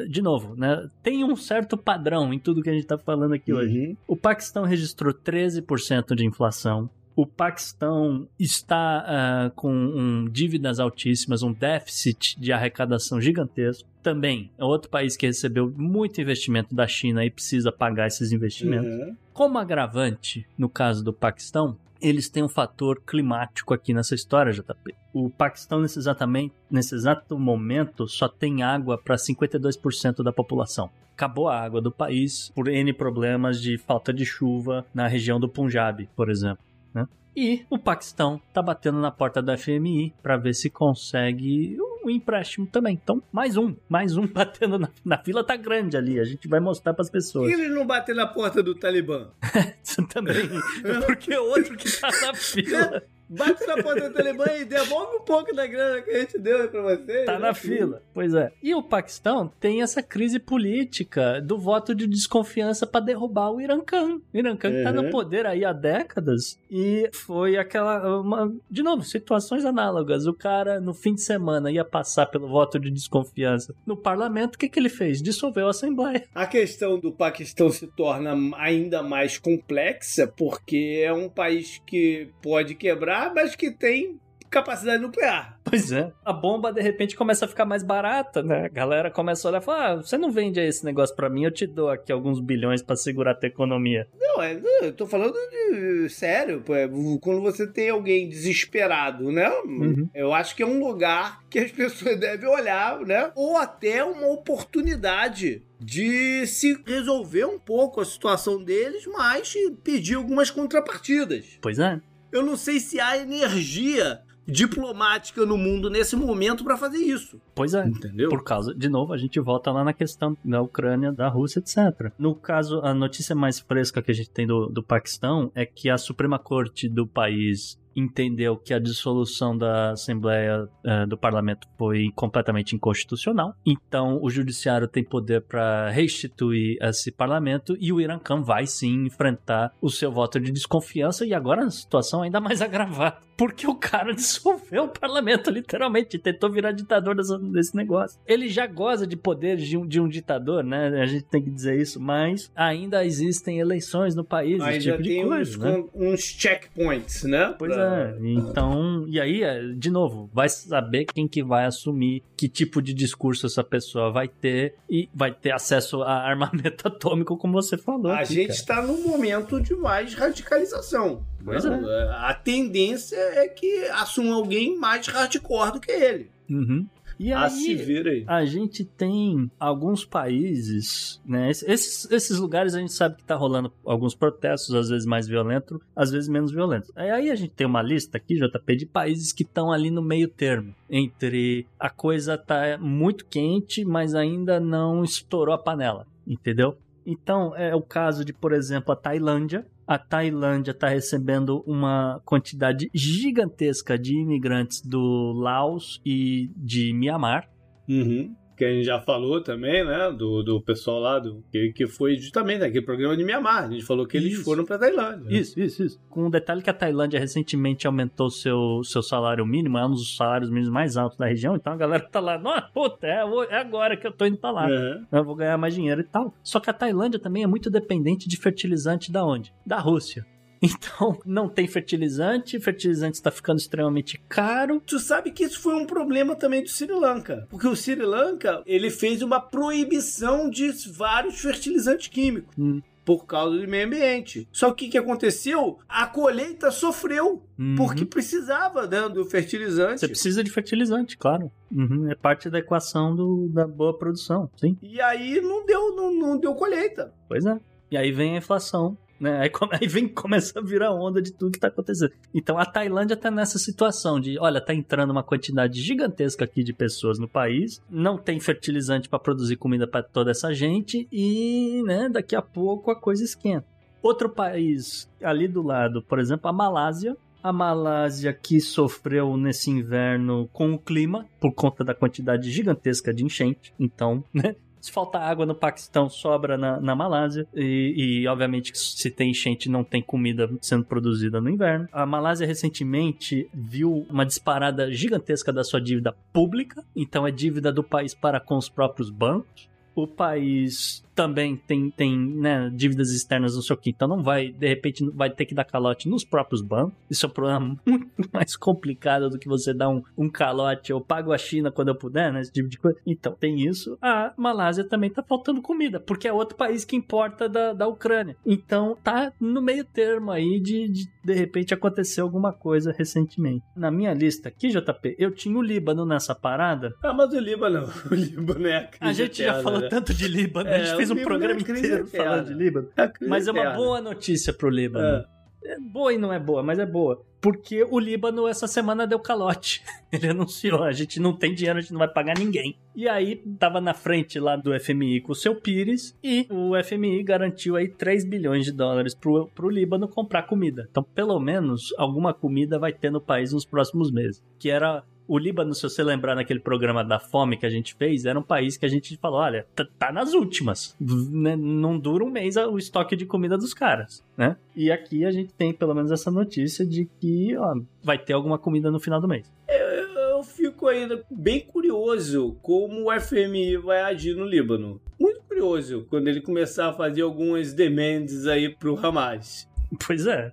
[0.08, 3.52] de novo, né, tem um certo padrão em tudo que a gente tá falando aqui
[3.52, 3.78] hoje.
[3.88, 3.96] Uhum.
[4.06, 6.88] O Paquistão registrou 13% de inflação.
[7.14, 13.88] O Paquistão está ah, com um, dívidas altíssimas, um déficit de arrecadação gigantesco.
[14.02, 18.88] Também é outro país que recebeu muito investimento da China e precisa pagar esses investimentos.
[18.88, 19.16] Uhum.
[19.32, 24.94] Como agravante, no caso do Paquistão, eles têm um fator climático aqui nessa história, JP.
[25.12, 30.90] O Paquistão, nesse, exatamente, nesse exato momento, só tem água para 52% da população.
[31.14, 35.48] Acabou a água do país por N problemas de falta de chuva na região do
[35.48, 36.71] Punjab, por exemplo.
[36.94, 37.06] Né?
[37.34, 42.66] E o Paquistão tá batendo na porta da FMI para ver se consegue um empréstimo
[42.66, 42.98] também.
[43.02, 46.20] Então, mais um, mais um batendo na, na fila tá grande ali.
[46.20, 47.48] A gente vai mostrar para as pessoas.
[47.48, 49.28] que eles não batem na porta do Talibã?
[50.12, 50.48] Também.
[51.06, 53.02] Porque o outro que tá na fila
[53.36, 56.62] Bate na porta do Talibã e devolve um pouco da grana que a gente deu
[56.62, 57.26] aí pra vocês.
[57.26, 57.38] tá né?
[57.38, 58.02] na fila.
[58.14, 58.50] Pois é.
[58.62, 63.80] E o Paquistão tem essa crise política do voto de desconfiança pra derrubar o Irã
[63.80, 64.20] Khan.
[64.32, 65.02] O Irã Khan que tá Uhum.
[65.02, 68.20] no poder aí há décadas e foi aquela.
[68.20, 70.26] uma- de novo, situações análogas.
[70.26, 74.54] O cara, no fim de semana, ia passar pelo voto de desconfiança no parlamento.
[74.54, 75.22] O que, que ele fez?
[75.22, 76.24] Dissolveu a Assembleia.
[76.34, 82.74] A questão do Paquistão se torna ainda mais complexa porque é um país que pode
[82.74, 84.20] quebrar, mas que tem
[84.52, 85.58] capacidade nuclear.
[85.64, 86.12] Pois é.
[86.24, 88.66] A bomba, de repente, começa a ficar mais barata, né?
[88.66, 91.44] A galera começa a olhar e falar: ah, você não vende esse negócio pra mim,
[91.44, 94.06] eu te dou aqui alguns bilhões pra segurar a tua economia.
[94.20, 96.60] Não, é, eu tô falando de sério.
[96.60, 96.86] pô, é,
[97.20, 99.48] Quando você tem alguém desesperado, né?
[99.64, 100.08] Uhum.
[100.14, 103.32] Eu acho que é um lugar que as pessoas devem olhar, né?
[103.34, 110.50] Ou até uma oportunidade de se resolver um pouco a situação deles, mas pedir algumas
[110.50, 111.58] contrapartidas.
[111.60, 112.00] Pois é.
[112.32, 117.40] Eu não sei se há energia diplomática no mundo nesse momento para fazer isso.
[117.54, 117.86] Pois é.
[117.86, 118.28] Entendeu?
[118.28, 122.12] Por causa, de novo, a gente volta lá na questão da Ucrânia, da Rússia, etc.
[122.18, 125.88] No caso, a notícia mais fresca que a gente tem do, do Paquistão é que
[125.88, 132.10] a Suprema Corte do país entendeu que a dissolução da Assembleia eh, do Parlamento foi
[132.14, 133.54] completamente inconstitucional.
[133.64, 139.04] Então, o judiciário tem poder para restituir esse parlamento e o Irã Khan vai sim
[139.06, 143.66] enfrentar o seu voto de desconfiança e agora a situação é ainda mais agravada, porque
[143.66, 148.18] o cara dissolveu o parlamento literalmente, tentou virar ditador desse negócio.
[148.26, 150.88] Ele já goza de poderes de um, de um ditador, né?
[151.00, 155.02] A gente tem que dizer isso, mas ainda existem eleições no país, esse Ainda tipo
[155.02, 155.84] de tem coisa, uns, né?
[155.94, 157.54] uns checkpoints, né?
[157.58, 157.81] Pois pra, é.
[158.20, 162.92] Então, e aí, é, de novo, vai saber quem que vai assumir que tipo de
[162.92, 168.12] discurso essa pessoa vai ter e vai ter acesso a armamento atômico, como você falou.
[168.12, 171.24] A aqui, gente está num momento de mais radicalização.
[171.44, 171.80] Pois né?
[172.18, 176.30] A tendência é que assuma alguém mais hardcore do que ele.
[176.48, 176.86] Uhum.
[177.22, 178.24] E a aí, se ver aí.
[178.26, 181.50] a gente tem alguns países, né?
[181.50, 185.78] Esses, esses lugares a gente sabe que tá rolando alguns protestos, às vezes mais violentos,
[185.94, 186.90] às vezes menos violentos.
[186.96, 190.26] Aí a gente tem uma lista aqui, JP, de países que estão ali no meio
[190.26, 190.74] termo.
[190.90, 196.76] Entre a coisa tá muito quente, mas ainda não estourou a panela, entendeu?
[197.06, 199.64] Então, é o caso de, por exemplo, a Tailândia.
[199.86, 207.48] A Tailândia está recebendo uma quantidade gigantesca de imigrantes do Laos e de Mianmar.
[207.88, 208.34] Uhum.
[208.62, 210.14] Que a gente já falou também, né?
[210.16, 213.64] Do, do pessoal lá, do, que, que foi justamente naquele programa de Mianmar.
[213.64, 214.44] A gente falou que eles Isso.
[214.44, 215.24] foram pra Tailândia.
[215.24, 215.36] né?
[215.36, 216.00] Isso, isso, isso.
[216.08, 220.16] Com o detalhe que a Tailândia recentemente aumentou seu, seu salário mínimo, é um dos
[220.16, 223.56] salários mínimos mais altos da região, então a galera tá lá, nossa, puta, é, é
[223.56, 224.68] agora que eu tô indo pra lá.
[225.10, 226.32] Eu vou ganhar mais dinheiro e tal.
[226.40, 229.52] Só que a Tailândia também é muito dependente de fertilizante da onde?
[229.66, 230.24] Da Rússia.
[230.72, 234.80] Então, não tem fertilizante, fertilizante está ficando extremamente caro.
[234.86, 237.46] Tu sabe que isso foi um problema também do Sri Lanka.
[237.50, 242.54] Porque o Sri Lanka, ele fez uma proibição de vários fertilizantes químicos.
[242.58, 242.80] Hum.
[243.04, 244.46] Por causa do meio ambiente.
[244.52, 245.76] Só que o que aconteceu?
[245.88, 247.42] A colheita sofreu.
[247.58, 247.74] Uhum.
[247.74, 249.98] Porque precisava né, do fertilizante.
[249.98, 251.50] Você precisa de fertilizante, claro.
[251.72, 254.78] Uhum, É parte da equação do- da boa produção, sim.
[254.80, 257.12] E aí não deu, não, não deu colheita.
[257.28, 257.58] Pois é.
[257.90, 258.96] E aí vem a inflação.
[259.22, 259.42] Né?
[259.42, 262.12] Aí, come- aí vem começa a virar onda de tudo que tá acontecendo.
[262.34, 266.72] Então a Tailândia tá nessa situação de, olha, tá entrando uma quantidade gigantesca aqui de
[266.72, 272.08] pessoas no país, não tem fertilizante para produzir comida para toda essa gente e, né,
[272.08, 273.64] daqui a pouco a coisa esquenta.
[274.02, 280.48] Outro país ali do lado, por exemplo, a Malásia, a Malásia que sofreu nesse inverno
[280.52, 283.72] com o clima por conta da quantidade gigantesca de enchente.
[283.78, 284.56] Então, né?
[284.82, 287.46] Se falta água no Paquistão, sobra na, na Malásia.
[287.54, 291.88] E, e, obviamente, se tem enchente, não tem comida sendo produzida no inverno.
[291.92, 296.84] A Malásia recentemente viu uma disparada gigantesca da sua dívida pública.
[296.96, 299.70] Então, é dívida do país para com os próprios bancos.
[299.94, 304.66] O país também tem, tem né, dívidas externas no seu quinto, então não vai, de
[304.68, 306.94] repente, vai ter que dar calote nos próprios bancos.
[307.10, 310.90] Isso é um problema muito mais complicado do que você dar um, um calote.
[310.92, 312.40] Eu pago a China quando eu puder, né?
[312.40, 312.98] Esse tipo de coisa.
[313.06, 313.96] Então, tem isso.
[314.00, 318.36] A Malásia também tá faltando comida, porque é outro país que importa da, da Ucrânia.
[318.46, 323.64] Então, tá no meio termo aí de, de, de repente, acontecer alguma coisa recentemente.
[323.76, 326.94] Na minha lista aqui, JP, eu tinha o Líbano nessa parada.
[327.02, 329.88] Ah, mas o Líbano, o Líbano é a A gente já eterna, falou né?
[329.88, 332.88] tanto de Líbano, a É, gente fez um programa é crise inteiro falando de Líbano.
[332.96, 333.76] É Mas é uma eterna.
[333.76, 335.04] boa notícia pro Líbano.
[335.04, 335.42] É.
[335.64, 337.24] É boa e não é boa, mas é boa.
[337.40, 339.82] Porque o Líbano essa semana deu calote.
[340.12, 342.76] Ele anunciou, a gente não tem dinheiro, a gente não vai pagar ninguém.
[342.94, 347.22] E aí tava na frente lá do FMI com o seu Pires e o FMI
[347.22, 350.86] garantiu aí 3 bilhões de dólares pro, pro Líbano comprar comida.
[350.90, 354.42] Então, pelo menos, alguma comida vai ter no país nos próximos meses.
[354.58, 358.24] Que era o Líbano, se você lembrar naquele programa da fome que a gente fez,
[358.24, 360.96] era um país que a gente falou: olha, tá- tá nas últimas.
[361.00, 361.56] Né?
[361.56, 364.56] Não dura um mês o estoque de comida dos caras, né?
[364.74, 368.58] E aqui a gente tem pelo menos essa notícia de que ó, vai ter alguma
[368.58, 369.50] comida no final do mês.
[369.68, 375.00] Eu fico ainda bem curioso como o FMI vai agir no Líbano.
[375.20, 379.68] Muito curioso quando ele começar a fazer algumas demands aí pro Hamas.
[380.04, 380.50] Pois é.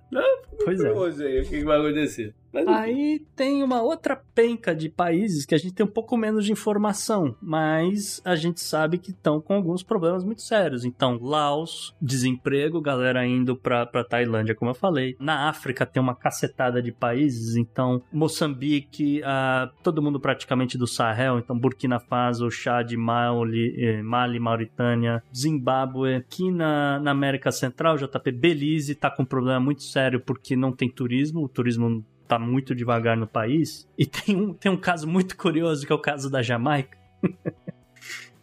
[0.64, 0.88] Pois é.
[0.88, 2.34] curioso aí o que vai acontecer.
[2.52, 2.66] Mas.
[2.66, 6.52] Aí tem uma outra penca de países que a gente tem um pouco menos de
[6.52, 10.84] informação, mas a gente sabe que estão com alguns problemas muito sérios.
[10.84, 15.16] Então, Laos, desemprego, galera indo pra, pra Tailândia, como eu falei.
[15.18, 21.38] Na África tem uma cacetada de países, então Moçambique, ah, todo mundo praticamente do Sahel,
[21.38, 26.16] então Burkina Faso, Chad, Mali, eh, Mali Mauritânia, Zimbábue.
[26.16, 30.72] Aqui na, na América Central, JP, Belize tá com um problema muito sério porque não
[30.72, 33.88] tem turismo, o turismo tá muito devagar no país.
[33.98, 36.96] E tem um, tem um caso muito curioso, que é o caso da Jamaica.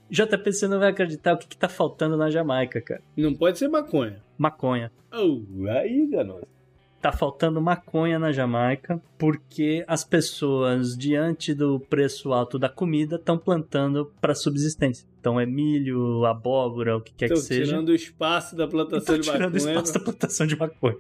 [0.10, 3.02] JP, você não vai acreditar o que, que tá faltando na Jamaica, cara.
[3.15, 4.22] Não pode ser maconha.
[4.38, 4.91] Maconha.
[5.12, 6.48] Oh, aí, Ganoso.
[7.02, 13.38] Tá faltando maconha na Jamaica porque as pessoas, diante do preço alto da comida, estão
[13.38, 15.08] plantando para subsistência.
[15.27, 17.65] Então é milho, abóbora, o que quer que seja.
[17.65, 19.73] tirando o espaço da plantação de tirando o maconha.
[19.73, 20.97] espaço da plantação de maconha.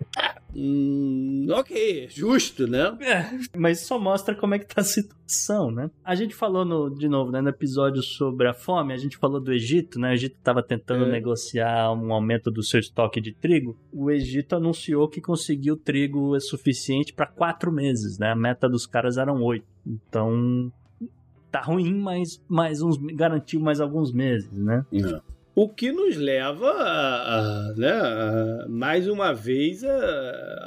[0.53, 2.97] Hum, ok, justo, né?
[2.99, 3.25] É,
[3.57, 5.89] mas só mostra como é que tá a situação, né?
[6.03, 9.39] A gente falou no, de novo, né, no episódio sobre a fome, a gente falou
[9.39, 10.09] do Egito, né?
[10.09, 11.11] O Egito estava tentando É.
[11.11, 13.77] negociar um aumento do seu estoque de trigo.
[13.93, 18.31] O Egito anunciou que conseguiu trigo suficiente para quatro meses, né?
[18.31, 19.65] A meta dos caras eram oito.
[19.85, 20.71] Então
[21.51, 24.85] tá ruim, mas mais uns garantiu mais alguns meses, né?
[25.55, 29.83] O que nos leva a, a, né, a, mais uma vez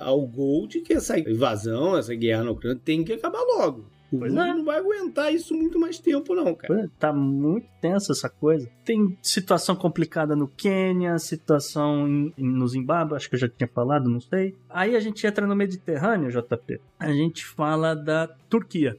[0.01, 3.85] ao gol de que essa invasão, essa guerra na Ucrânia tem que acabar logo.
[4.13, 4.53] O Pois mundo é.
[4.55, 6.75] não vai aguentar isso muito mais tempo, não, cara.
[6.83, 8.69] Pô, Tá muito tensa essa coisa.
[8.85, 13.69] Tem situação complicada no Quênia, situação em- em- no Zimbábue, acho que eu já tinha
[13.69, 14.57] falado, não sei.
[14.69, 16.81] Aí a gente entra no Mediterrâneo, JP.
[16.99, 18.99] A gente fala da Turquia.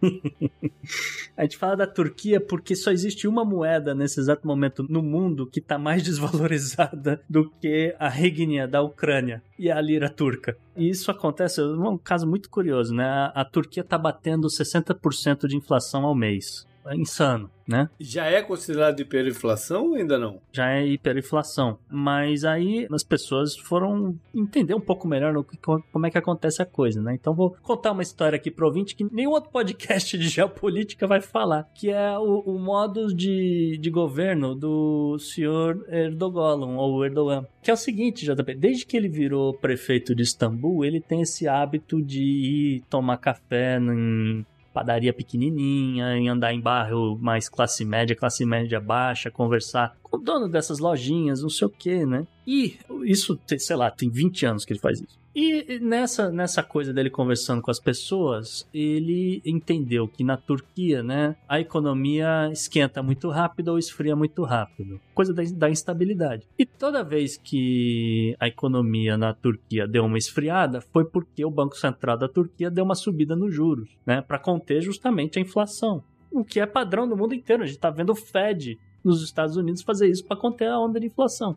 [1.36, 5.46] a gente fala da Turquia porque só existe uma moeda nesse exato momento no mundo
[5.46, 10.56] que tá mais desvalorizada do que a hryvnia da Ucrânia e a lira turca.
[10.76, 13.30] E isso acontece, é um caso muito curioso, né?
[13.34, 16.66] A, Turquia tá batendo 60% de inflação ao mês.
[16.86, 17.88] É insano, né?
[18.00, 20.40] Já é considerado hiperinflação ou ainda não?
[20.52, 21.78] já é hiperinflação.
[21.90, 25.58] Mas aí as pessoas foram entender um pouco melhor no que-
[25.92, 27.14] como é que acontece a coisa, né?
[27.14, 31.20] Então vou contar uma história aqui pro ouvinte que nenhum outro podcast de geopolítica vai
[31.20, 37.46] falar, que é o, o modo de, de governo do senhor Erdogan, ou Erdogan.
[37.62, 41.46] Que é o seguinte, JP, desde que ele virou prefeito de Istambul, ele tem esse
[41.46, 48.16] hábito de ir tomar café em padaria pequenininha, em andar em bairro mais classe média,
[48.16, 52.26] classe média baixa, conversar com o dono dessas lojinhas, não sei o que, né?
[52.46, 55.19] E isso, sei lá, tem 20 anos que ele faz isso.
[55.34, 61.36] E nessa, nessa coisa dele conversando com as pessoas, ele entendeu que na Turquia, né,
[61.48, 65.00] a economia esquenta muito rápido ou esfria muito rápido.
[65.14, 66.46] Coisa da, da instabilidade.
[66.58, 71.76] E toda vez que a economia na Turquia deu uma esfriada, foi porque o Banco
[71.76, 76.02] Central da Turquia deu uma subida nos juros, né, para conter justamente a inflação.
[76.32, 77.62] O que é padrão no mundo inteiro.
[77.62, 81.00] A gente tá vendo o Fed nos Estados Unidos fazer isso para conter a onda
[81.00, 81.56] de inflação?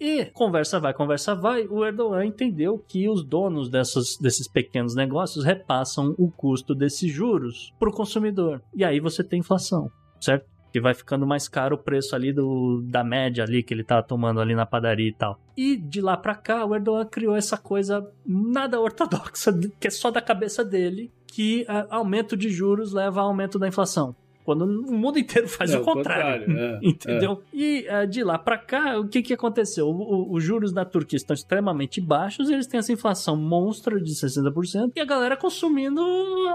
[0.00, 5.44] E conversa vai, conversa vai, o Erdogan entendeu que os donos dessas, desses pequenos negócios
[5.44, 8.62] repassam o custo desses juros para o consumidor.
[8.74, 10.48] E aí você tem inflação, certo?
[10.72, 14.02] Que vai ficando mais caro o preço ali do, da média ali que ele tá
[14.02, 15.38] tomando ali na padaria e tal.
[15.54, 20.10] E de lá para cá, o Erdogan criou essa coisa nada ortodoxa, que é só
[20.10, 24.16] da cabeça dele, que a, aumento de juros leva a aumento da inflação.
[24.50, 26.50] Quando o mundo inteiro faz É, o contrário.
[26.58, 27.40] é, Entendeu?
[27.54, 29.86] E eh, de lá pra cá, o que que aconteceu?
[29.88, 34.12] O- o- os juros da Turquia estão extremamente baixos, eles têm essa inflação monstra de
[34.12, 36.00] 60% e a galera consumindo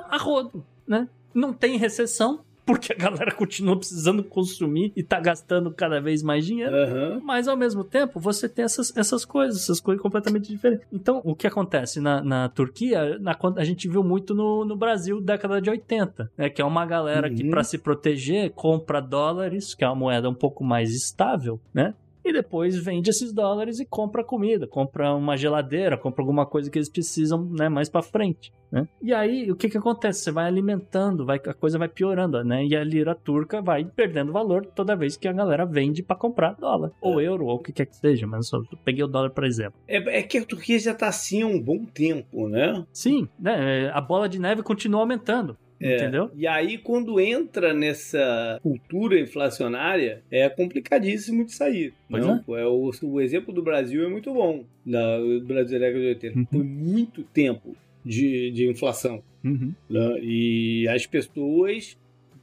[0.10, 1.08] a rodo, né?
[1.34, 6.45] Não tem recessão, porque a galera continua precisando consumir e tá gastando cada vez mais
[6.45, 6.75] dinheiro.
[6.75, 7.21] Aham.
[7.23, 10.86] Mas ao mesmo tempo, você tem essas, essas coisas, essas coisas completamente diferentes.
[10.91, 15.21] Então, o que acontece na, na Turquia, na, a gente viu muito no, no Brasil,
[15.21, 16.49] década de 80, né?
[16.49, 17.49] Que é uma galera que, Uhum.
[17.51, 21.93] para se proteger, compra dólares, que é uma moeda um pouco mais estável, né?
[22.26, 26.80] E depois vende esses dólares e compra comida, compra uma geladeira, compra alguma coisa que
[26.80, 28.88] eles precisam, né, mais para frente, né?
[29.00, 30.24] E aí, o que que acontece?
[30.24, 32.66] Você vai alimentando, vai, a coisa vai piorando, né?
[32.66, 36.56] E a lira turca vai perdendo valor toda vez que a galera vende para comprar
[36.56, 39.30] dólar, ou euro, ou o que quer que seja, mas eu só peguei o dólar
[39.30, 39.80] para exemplo.
[39.88, 42.84] É, é que a Turquia já tá assim há um bom tempo, né?
[42.92, 43.92] Sim, né?
[43.94, 45.95] A bola de neve continua aumentando, É.
[45.98, 46.32] entendeu?
[46.36, 51.93] E aí, quando entra nessa cultura inflacionária, é complicadíssimo de sair.
[52.10, 52.43] Pois não?
[52.58, 52.65] É.
[52.65, 54.65] o, o exemplo do Brasil é muito bom.
[54.86, 56.39] O Brasil da década de 80.
[56.39, 56.45] Uhum.
[56.52, 59.24] Foi muito tempo de, de inflação.
[59.43, 59.74] Uhum.
[59.89, 60.19] né?
[60.21, 61.95] E as pessoas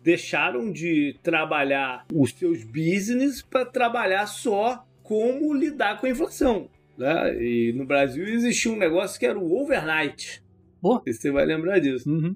[0.05, 6.69] deixaram de trabalhar os seus business para trabalhar só como lidar com a inflação.
[6.97, 7.43] Né?
[7.43, 10.43] E no Brasil existia um negócio que era o overnight.
[10.81, 11.03] Boa.
[11.07, 12.11] Você vai lembrar disso.
[12.11, 12.35] Uhum.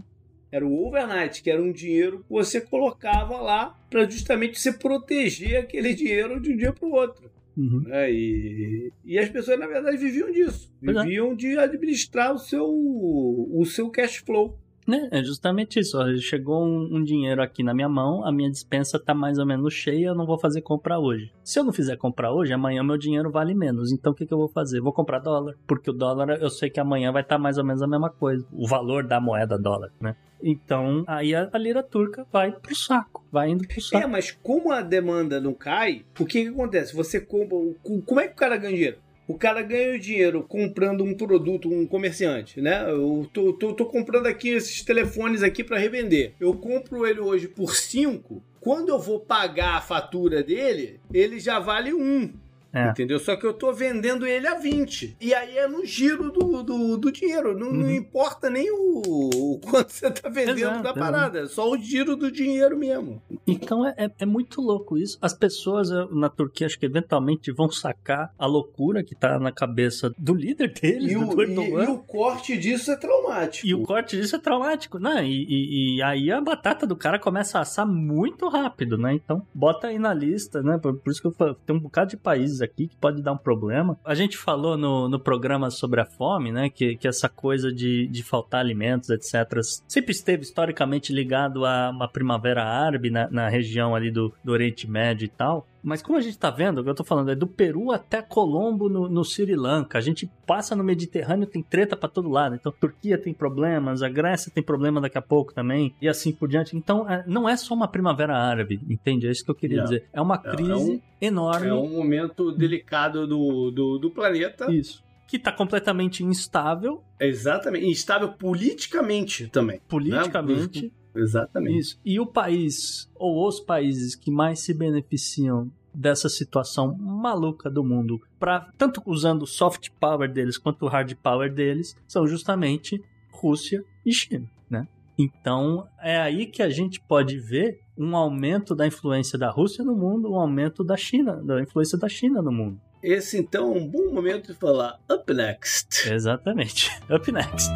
[0.56, 5.58] Era o overnight, que era um dinheiro que você colocava lá para justamente você proteger
[5.58, 7.30] aquele dinheiro de um dia para o outro.
[7.54, 7.82] Uhum.
[7.86, 8.10] né?
[8.10, 10.72] E, e as pessoas, na verdade, viviam disso.
[10.82, 10.92] É.
[10.92, 14.58] Viviam de administrar o seu, o seu cash flow.
[14.86, 15.08] Né?
[15.10, 15.98] É justamente isso.
[16.18, 19.74] Chegou um, um dinheiro aqui na minha mão, a minha dispensa tá mais ou menos
[19.74, 21.32] cheia, eu não vou fazer comprar hoje.
[21.42, 23.92] Se eu não fizer comprar hoje, amanhã meu dinheiro vale menos.
[23.92, 24.80] Então o que, que eu vou fazer?
[24.80, 25.54] Vou comprar dólar.
[25.66, 28.46] Porque o dólar eu sei que amanhã vai estar mais ou menos a mesma coisa.
[28.52, 30.14] O valor da moeda dólar, né?
[30.42, 33.24] Então aí a, lira turca vai pro saco.
[33.32, 34.08] Vai indo pro É, saco.
[34.08, 36.94] mas como a demanda não cai, o que, que acontece?
[36.94, 37.56] Você compra.
[38.04, 38.98] Como é que o cara ganha dinheiro?
[39.28, 42.88] O cara ganha o dinheiro comprando um produto, um comerciante, né?
[42.88, 46.34] Eu tô, tô, tô comprando aqui esses telefones aqui para revender.
[46.38, 48.40] Eu compro ele hoje por 5.
[48.60, 52.00] Quando eu vou pagar a fatura dele, ele já vale 1.
[52.00, 52.32] Um.
[52.72, 52.90] É.
[52.90, 53.18] Entendeu?
[53.18, 55.16] Só que eu tô vendendo ele a 20.
[55.20, 57.58] E aí é no giro do, do, do dinheiro.
[57.58, 57.72] Não, uhum.
[57.72, 61.40] não, importa nem o, o, quanto você tá vendendo Exato, da parada.
[61.40, 63.22] É só o giro do dinheiro mesmo.
[63.46, 65.18] Então é, é, é, muito louco isso.
[65.22, 70.12] As pessoas na Turquia, acho que eventualmente vão sacar a loucura que tá na cabeça
[70.18, 73.66] do líder deles, e do o, e, e, o corte disso é traumático.
[73.66, 75.26] E o corte disso é traumático, né?
[75.26, 79.14] E, e, e, aí a batata do cara começa a assar muito rápido, né?
[79.14, 80.78] Então bota aí na lista, né?
[80.78, 83.32] Por, por isso que eu falo, tem um bocado de países aqui que pode dar
[83.32, 83.98] um problema.
[84.04, 86.68] A gente falou no, no programa sobre a fome, né?
[86.68, 92.08] Que, que essa coisa de, de faltar alimentos, etc., sempre esteve historicamente ligado a uma
[92.08, 95.66] primavera árabe na, na região ali do, do Oriente Médio e tal.
[95.82, 98.20] Mas como a gente tá vendo, o que eu tô falando é do Peru até
[98.20, 99.98] Colombo no, no Sri Lanka.
[99.98, 102.54] A gente passa no Mediterrâneo, tem treta para todo lado.
[102.54, 106.48] Então, Turquia tem problemas, a Grécia tem problema daqui a pouco também, e assim por
[106.48, 106.76] diante.
[106.76, 109.26] Então, é, não é só uma primavera árabe, entende?
[109.26, 110.08] É isso que eu queria dizer.
[110.12, 111.68] É uma crise é, um, enorme.
[111.68, 114.70] É um momento delicado do, do, do planeta.
[114.72, 117.02] Isso que está completamente instável.
[117.18, 119.76] Exatamente, instável politicamente também.
[119.76, 119.82] Né?
[119.88, 120.84] Politicamente.
[120.84, 120.90] Né?
[121.16, 121.78] Exatamente.
[121.78, 122.00] Isso.
[122.04, 128.20] E o país, ou os países que mais se beneficiam dessa situação maluca do mundo,
[128.38, 133.82] para tanto usando o soft power deles quanto o hard power deles, são justamente Rússia
[134.04, 134.86] e China, né?
[135.18, 139.94] Então, é aí que a gente pode ver um aumento da influência da Rússia no
[139.94, 142.78] mundo, um aumento da China, da influência da China no mundo.
[143.02, 146.10] Esse então é um bom momento de falar Up Next.
[146.10, 146.90] Exatamente.
[147.10, 147.70] Up Next.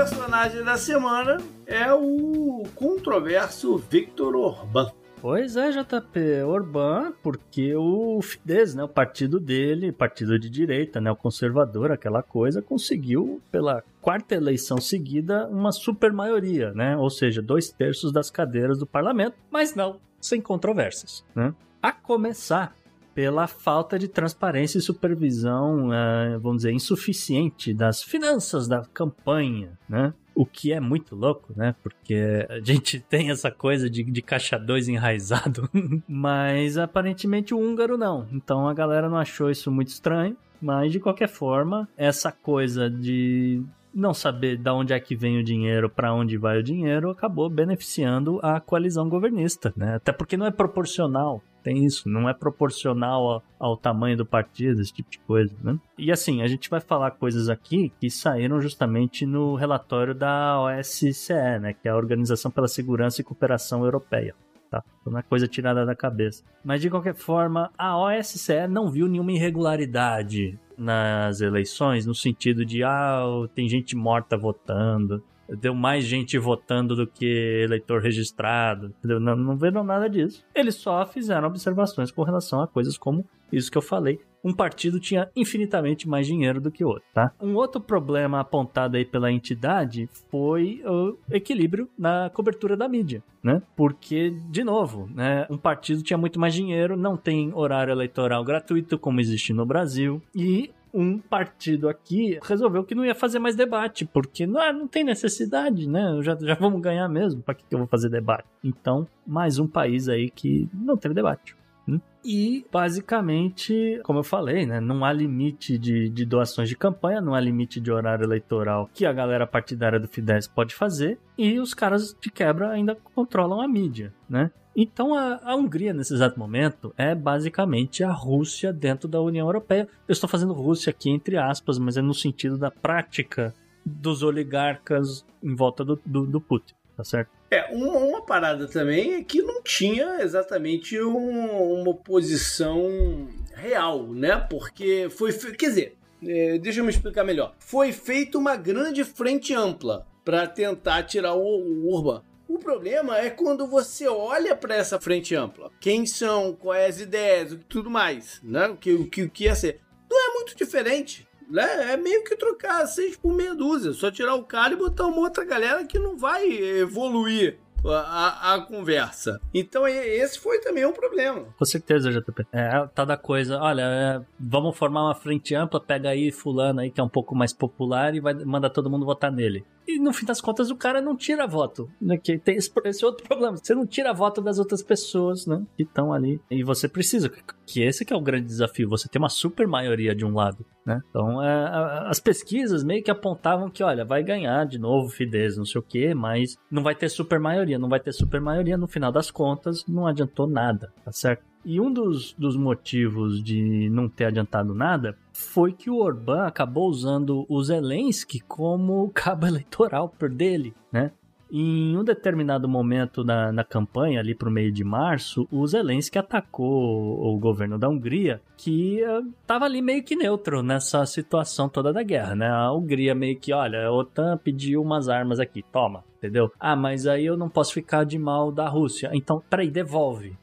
[0.00, 1.36] Personagem da semana
[1.66, 4.90] é o controverso Victor Orbán.
[5.20, 11.12] Pois é, JP, Orbán, porque o Fidesz, né, o partido dele, partido de direita, né,
[11.12, 17.42] o conservador, aquela coisa, conseguiu pela quarta eleição seguida uma super maioria, né, ou seja,
[17.42, 21.54] dois terços das cadeiras do parlamento, mas não sem controvérsias, né.
[21.82, 22.74] A começar
[23.14, 30.14] pela falta de transparência e supervisão, é, vamos dizer, insuficiente das finanças da campanha, né?
[30.34, 31.74] O que é muito louco, né?
[31.82, 35.68] Porque a gente tem essa coisa de, de caixa 2 enraizado,
[36.08, 38.26] mas aparentemente o húngaro não.
[38.32, 40.36] Então a galera não achou isso muito estranho.
[40.60, 43.62] Mas de qualquer forma, essa coisa de
[43.94, 47.48] não saber de onde é que vem o dinheiro, para onde vai o dinheiro, acabou
[47.48, 49.96] beneficiando a coalizão governista, né?
[49.96, 54.80] Até porque não é proporcional tem isso, não é proporcional ao, ao, tamanho do partido,
[54.80, 55.78] esse tipo de coisa, né?
[55.98, 61.58] E assim, a gente vai falar coisas aqui que saíram justamente no relatório da OSCE,
[61.60, 61.74] né?
[61.74, 64.34] Que é a Organização pela Segurança e Cooperação Europeia.
[64.70, 64.82] Tá?
[65.00, 66.44] Então não é coisa tirada da cabeça.
[66.64, 72.82] Mas de qualquer forma, a OSCE não viu nenhuma irregularidade nas eleições, no sentido de,
[72.84, 73.22] ah,
[73.54, 75.22] tem gente morta votando,
[75.58, 79.20] deu mais gente votando do que eleitor registrado, entendeu?
[79.20, 80.44] Não, não viram nada disso.
[80.54, 84.20] Eles só fizeram observações com relação a coisas como isso que eu falei.
[84.42, 87.30] Um partido tinha infinitamente mais dinheiro do que o outro, tá?
[87.40, 93.60] Um outro problema apontado aí pela entidade foi o equilíbrio na cobertura da mídia, né?
[93.76, 98.98] Porque, de novo, né, um partido tinha muito mais dinheiro, não tem horário eleitoral gratuito
[98.98, 104.04] como existe no Brasil, e um partido aqui resolveu que não ia fazer mais debate,
[104.04, 106.20] porque não, ah, não tem necessidade, né?
[106.22, 108.46] Já, já vamos ganhar mesmo, para que, que eu vou fazer debate?
[108.62, 111.56] Então, mais um país aí que não teve debate.
[111.88, 112.00] Hum?
[112.24, 117.34] E, basicamente, como eu falei, né, não há limite de, de doações de campanha, não
[117.34, 121.72] há limite de horário eleitoral que a galera partidária do Fidesz pode fazer, e os
[121.72, 124.50] caras de quebra ainda controlam a mídia, né?
[124.74, 129.88] Então a, a, Hungria, nesse exato momento, é basicamente a Rússia dentro da União Europeia.
[130.06, 133.52] Eu estou fazendo Rússia aqui entre aspas, mas é no sentido da prática
[133.84, 137.30] dos oligarcas em volta do, do, do Putin, tá certo?
[137.50, 144.36] É, uma, uma, parada também é que não tinha exatamente um, uma oposição real, né?
[144.36, 145.32] Porque foi.
[145.32, 147.54] Quer dizer, é, deixa eu me explicar melhor.
[147.58, 152.22] Foi feita uma grande frente ampla para tentar tirar o, o Urban.
[152.50, 155.70] O problema é quando você olha para essa frente ampla.
[155.80, 158.66] Quem são, quais as ideias, tudo mais, né?
[158.66, 159.80] O que, o que, o que ia ser.
[160.10, 161.28] Não é muito diferente.
[161.48, 161.92] Né?
[161.92, 163.92] É meio que trocar seis por meia dúzia.
[163.92, 168.60] Só tirar o cara e botar uma outra galera que não vai evoluir a, a,
[168.60, 169.40] conversa.
[169.52, 171.46] Então esse foi também um problema.
[171.58, 172.46] Com certeza, JP.
[172.52, 173.58] É, tá da coisa.
[173.58, 177.34] Olha, é, vamos formar uma frente ampla, pega aí fulano aí que é um pouco
[177.34, 179.64] mais popular e vai mandar todo mundo votar nele.
[179.86, 181.90] E no fim das contas o cara não tira voto.
[182.00, 182.16] Né?
[182.16, 183.56] Que tem esse, esse outro problema.
[183.56, 185.64] Você não tira voto das outras pessoas, né?
[185.76, 186.40] Que estão ali.
[186.50, 187.30] E você precisa.
[187.66, 188.88] Que esse que é o grande desafio.
[188.88, 191.02] Você tem uma super maioria de um lado, né?
[191.08, 195.64] Então é, as pesquisas meio que apontavam que, olha, vai ganhar de novo Fidesz, não
[195.64, 197.78] sei o que, mas não vai ter super maioria.
[197.78, 198.76] Não vai ter super maioria.
[198.76, 201.44] No final das contas, não adiantou nada, tá certo?
[201.64, 206.88] E um dos, dos motivos de não ter adiantado nada foi que o Orbán acabou
[206.88, 211.12] usando o Zelensky como cabo eleitoral por dele, né?
[211.52, 217.20] Em um determinado momento na, na campanha, ali pro meio de março, o Zelensky atacou
[217.20, 219.00] o governo da Hungria, que
[219.40, 222.48] estava uh, ali meio que neutro nessa situação toda da guerra, né?
[222.48, 226.52] A Hungria meio que, olha, a OTAN pediu umas armas aqui, toma, entendeu?
[226.58, 229.10] Ah, mas aí eu não posso ficar de mal da Rússia.
[229.12, 230.36] Então, peraí, devolve.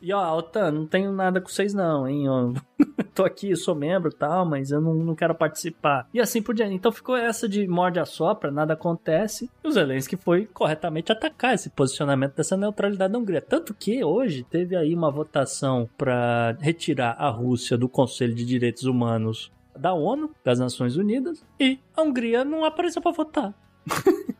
[0.00, 2.26] E ó, OTAN, não tenho nada com vocês não, hein?
[2.26, 2.54] Eu
[3.14, 6.08] tô aqui, sou membro e tal, mas eu não, não quero participar.
[6.12, 6.74] E assim por diante.
[6.74, 9.50] Então ficou essa de morde a sopra, nada acontece.
[9.62, 13.40] E o Zelensky foi corretamente atacar esse posicionamento dessa neutralidade da Hungria.
[13.40, 18.84] Tanto que hoje teve aí uma votação para retirar a Rússia do Conselho de Direitos
[18.84, 23.54] Humanos da ONU, das Nações Unidas, e a Hungria não apareceu para votar.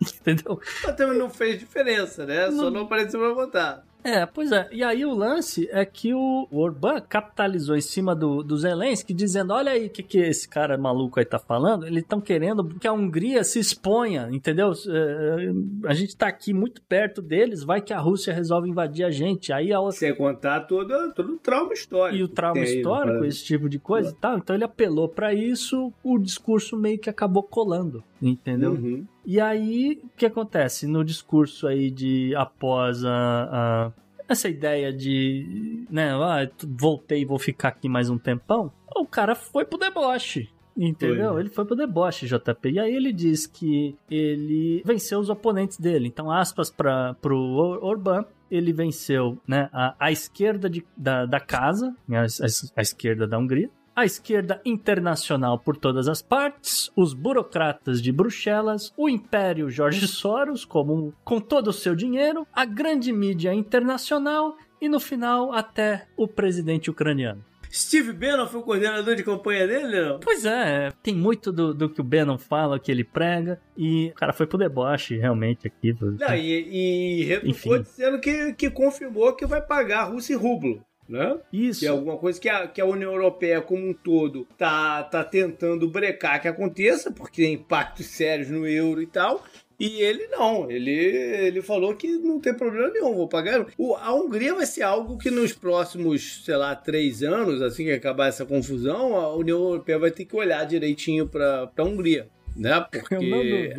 [0.00, 0.60] Entendeu?
[0.84, 2.48] Mas também não fez diferença, né?
[2.48, 2.64] Não...
[2.64, 3.84] Só não apareceu pra votar.
[4.06, 4.68] É, pois é.
[4.70, 9.52] E aí o lance é que o Orbán capitalizou em cima do, do Zelensky, dizendo:
[9.52, 11.84] olha aí o que, que esse cara maluco aí tá falando.
[11.84, 14.70] Eles estão querendo que a Hungria se exponha, entendeu?
[14.88, 19.10] É, a gente tá aqui muito perto deles, vai que a Rússia resolve invadir a
[19.10, 19.52] gente.
[19.52, 19.98] Aí a outra...
[19.98, 22.16] Sem contar todo, todo o trauma histórico.
[22.16, 24.38] E o trauma histórico, aí, esse tipo de coisa e tal.
[24.38, 28.70] Então ele apelou para isso, o discurso meio que acabou colando, entendeu?
[28.70, 29.04] Uhum.
[29.26, 30.86] E aí, o que acontece?
[30.86, 33.92] No discurso aí de após a, a
[34.28, 39.34] essa ideia de, né, ah, voltei e vou ficar aqui mais um tempão, o cara
[39.34, 40.48] foi pro deboche.
[40.76, 41.32] Entendeu?
[41.32, 41.40] Foi.
[41.40, 42.70] Ele foi pro deboche, JP.
[42.70, 46.06] E aí ele diz que ele venceu os oponentes dele.
[46.06, 47.38] Então, aspas para pro
[47.82, 52.46] Orbán, ele venceu né, a, a esquerda de, da, da casa, a, a,
[52.76, 58.92] a esquerda da Hungria, a esquerda internacional por todas as partes, os burocratas de Bruxelas,
[58.94, 64.86] o império Jorge Soros como com todo o seu dinheiro, a grande mídia internacional e
[64.86, 67.42] no final até o presidente ucraniano.
[67.72, 70.20] Steve Bannon foi o coordenador de campanha dele, não?
[70.20, 74.14] Pois é, tem muito do, do que o Bannon fala, que ele prega, e o
[74.14, 75.94] cara foi pro deboche, realmente, aqui.
[76.00, 81.38] Não, e, e retrucou dizendo que, que confirmou que vai pagar Rússia e rublo né?
[81.52, 81.80] Isso.
[81.80, 85.24] Que é alguma coisa que a, que a União Europeia como um todo tá, tá
[85.24, 89.44] tentando brecar que aconteça, porque tem impactos sérios no euro e tal.
[89.78, 93.66] E ele não, ele, ele falou que não tem problema nenhum, vou pagar.
[93.76, 97.92] O, a Hungria vai ser algo que nos próximos, sei lá, três anos, assim que
[97.92, 102.26] acabar essa confusão, a União Europeia vai ter que olhar direitinho para a Hungria
[102.56, 102.80] né?
[102.80, 103.14] Porque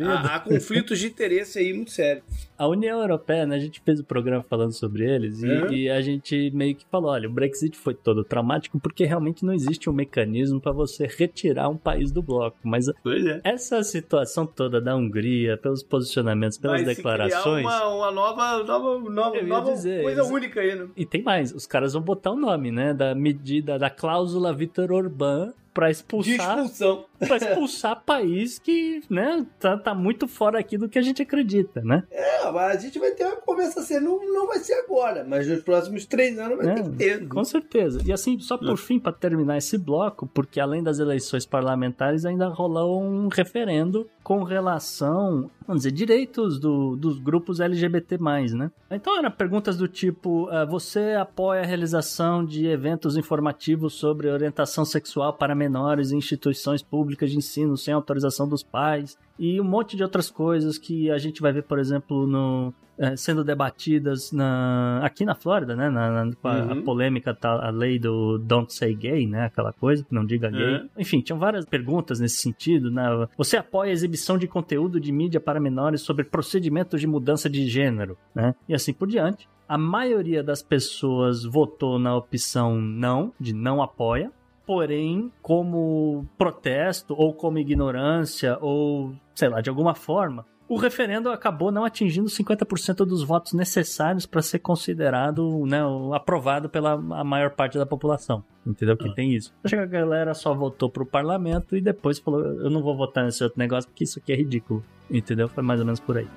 [0.02, 2.24] há, há, conflitos de interesse aí muito sérios.
[2.56, 5.72] A União Europeia, né, a gente fez o um programa falando sobre eles e, é.
[5.72, 9.52] e, a gente meio que falou, olha, o Brexit foi todo traumático porque realmente não
[9.52, 12.56] existe um mecanismo para você retirar um país do bloco.
[12.62, 13.40] Mas é.
[13.44, 17.64] essa situação toda da Hungria, pelos posicionamentos, pelas Vai declarações...
[17.64, 20.30] uma, uma nova, nova, nova, nova dizer, coisa eles...
[20.30, 20.88] única aí, né?
[20.96, 24.92] E tem mais, os caras vão botar o nome, né, da medida, da cláusula Vitor
[24.92, 26.56] Orbán para expulsar.
[26.56, 27.04] De expulsão.
[27.18, 31.80] Pra expulsar país que, né, tá, tá muito fora aqui do que a gente acredita,
[31.80, 32.04] né?
[32.10, 35.48] É, mas a gente vai ter uma conversa assim, não, não vai ser agora, mas
[35.48, 37.28] nos próximos três anos vai é, ter que ter.
[37.28, 38.00] Com certeza.
[38.04, 38.76] E assim, só por é.
[38.76, 44.42] fim, para terminar esse bloco, porque além das eleições parlamentares, ainda rolou um referendo com
[44.42, 48.18] relação, vamos dizer, direitos do, dos grupos LGBT+,
[48.54, 48.70] né?
[48.90, 54.84] Então eram perguntas do tipo, uh, você apoia a realização de eventos informativos sobre orientação
[54.84, 59.16] sexual para menores em instituições públicas de ensino sem autorização dos pais?
[59.38, 63.14] E um monte de outras coisas que a gente vai ver, por exemplo, no, é,
[63.14, 65.88] sendo debatidas na, aqui na Flórida, né?
[65.88, 66.72] Na, na a, uhum.
[66.72, 69.44] a, polêmica, tá, a lei do Don't Say Gay, né?
[69.44, 70.78] Aquela coisa, não diga gay.
[70.78, 70.88] Uhum.
[70.98, 73.04] Enfim, tinham várias perguntas nesse sentido, né?
[73.36, 77.68] Você apoia a exibição de conteúdo de mídia para menores sobre procedimentos de mudança de
[77.68, 78.54] gênero, né?
[78.68, 79.48] E assim por diante.
[79.68, 84.32] A maioria das pessoas votou na opção não, de não apoia,
[84.68, 91.72] porém, como protesto ou como ignorância ou, sei lá, de alguma forma, o referendo acabou
[91.72, 95.80] não atingindo 50% dos votos necessários para ser considerado, né,
[96.12, 98.44] aprovado pela maior parte da população.
[98.66, 98.94] Entendeu?
[98.94, 99.14] Que ah.
[99.14, 99.54] tem isso.
[99.64, 103.24] Acho que a galera só votou pro parlamento e depois falou: eu não vou votar
[103.24, 104.84] nesse outro negócio porque isso aqui é ridículo.
[105.10, 105.48] Entendeu?
[105.48, 106.28] Foi mais ou menos por aí.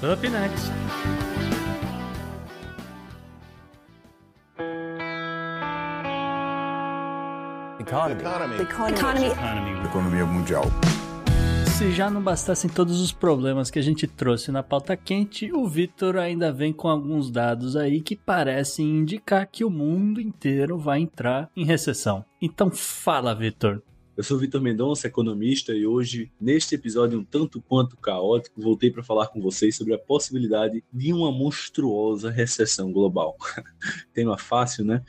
[0.00, 1.29] Up next.
[7.90, 8.22] Economy.
[8.22, 8.54] Economy.
[8.62, 9.26] Economy.
[9.26, 9.84] Economy.
[9.84, 10.62] Economia mundial.
[11.76, 15.66] Se já não bastassem todos os problemas que a gente trouxe na pauta quente, o
[15.66, 21.00] Vitor ainda vem com alguns dados aí que parecem indicar que o mundo inteiro vai
[21.00, 22.24] entrar em recessão.
[22.40, 23.82] Então fala, Vitor.
[24.16, 29.02] Eu sou Vitor Mendonça, economista, e hoje, neste episódio um tanto quanto caótico, voltei para
[29.02, 33.36] falar com vocês sobre a possibilidade de uma monstruosa recessão global.
[34.14, 35.02] Tema fácil, né?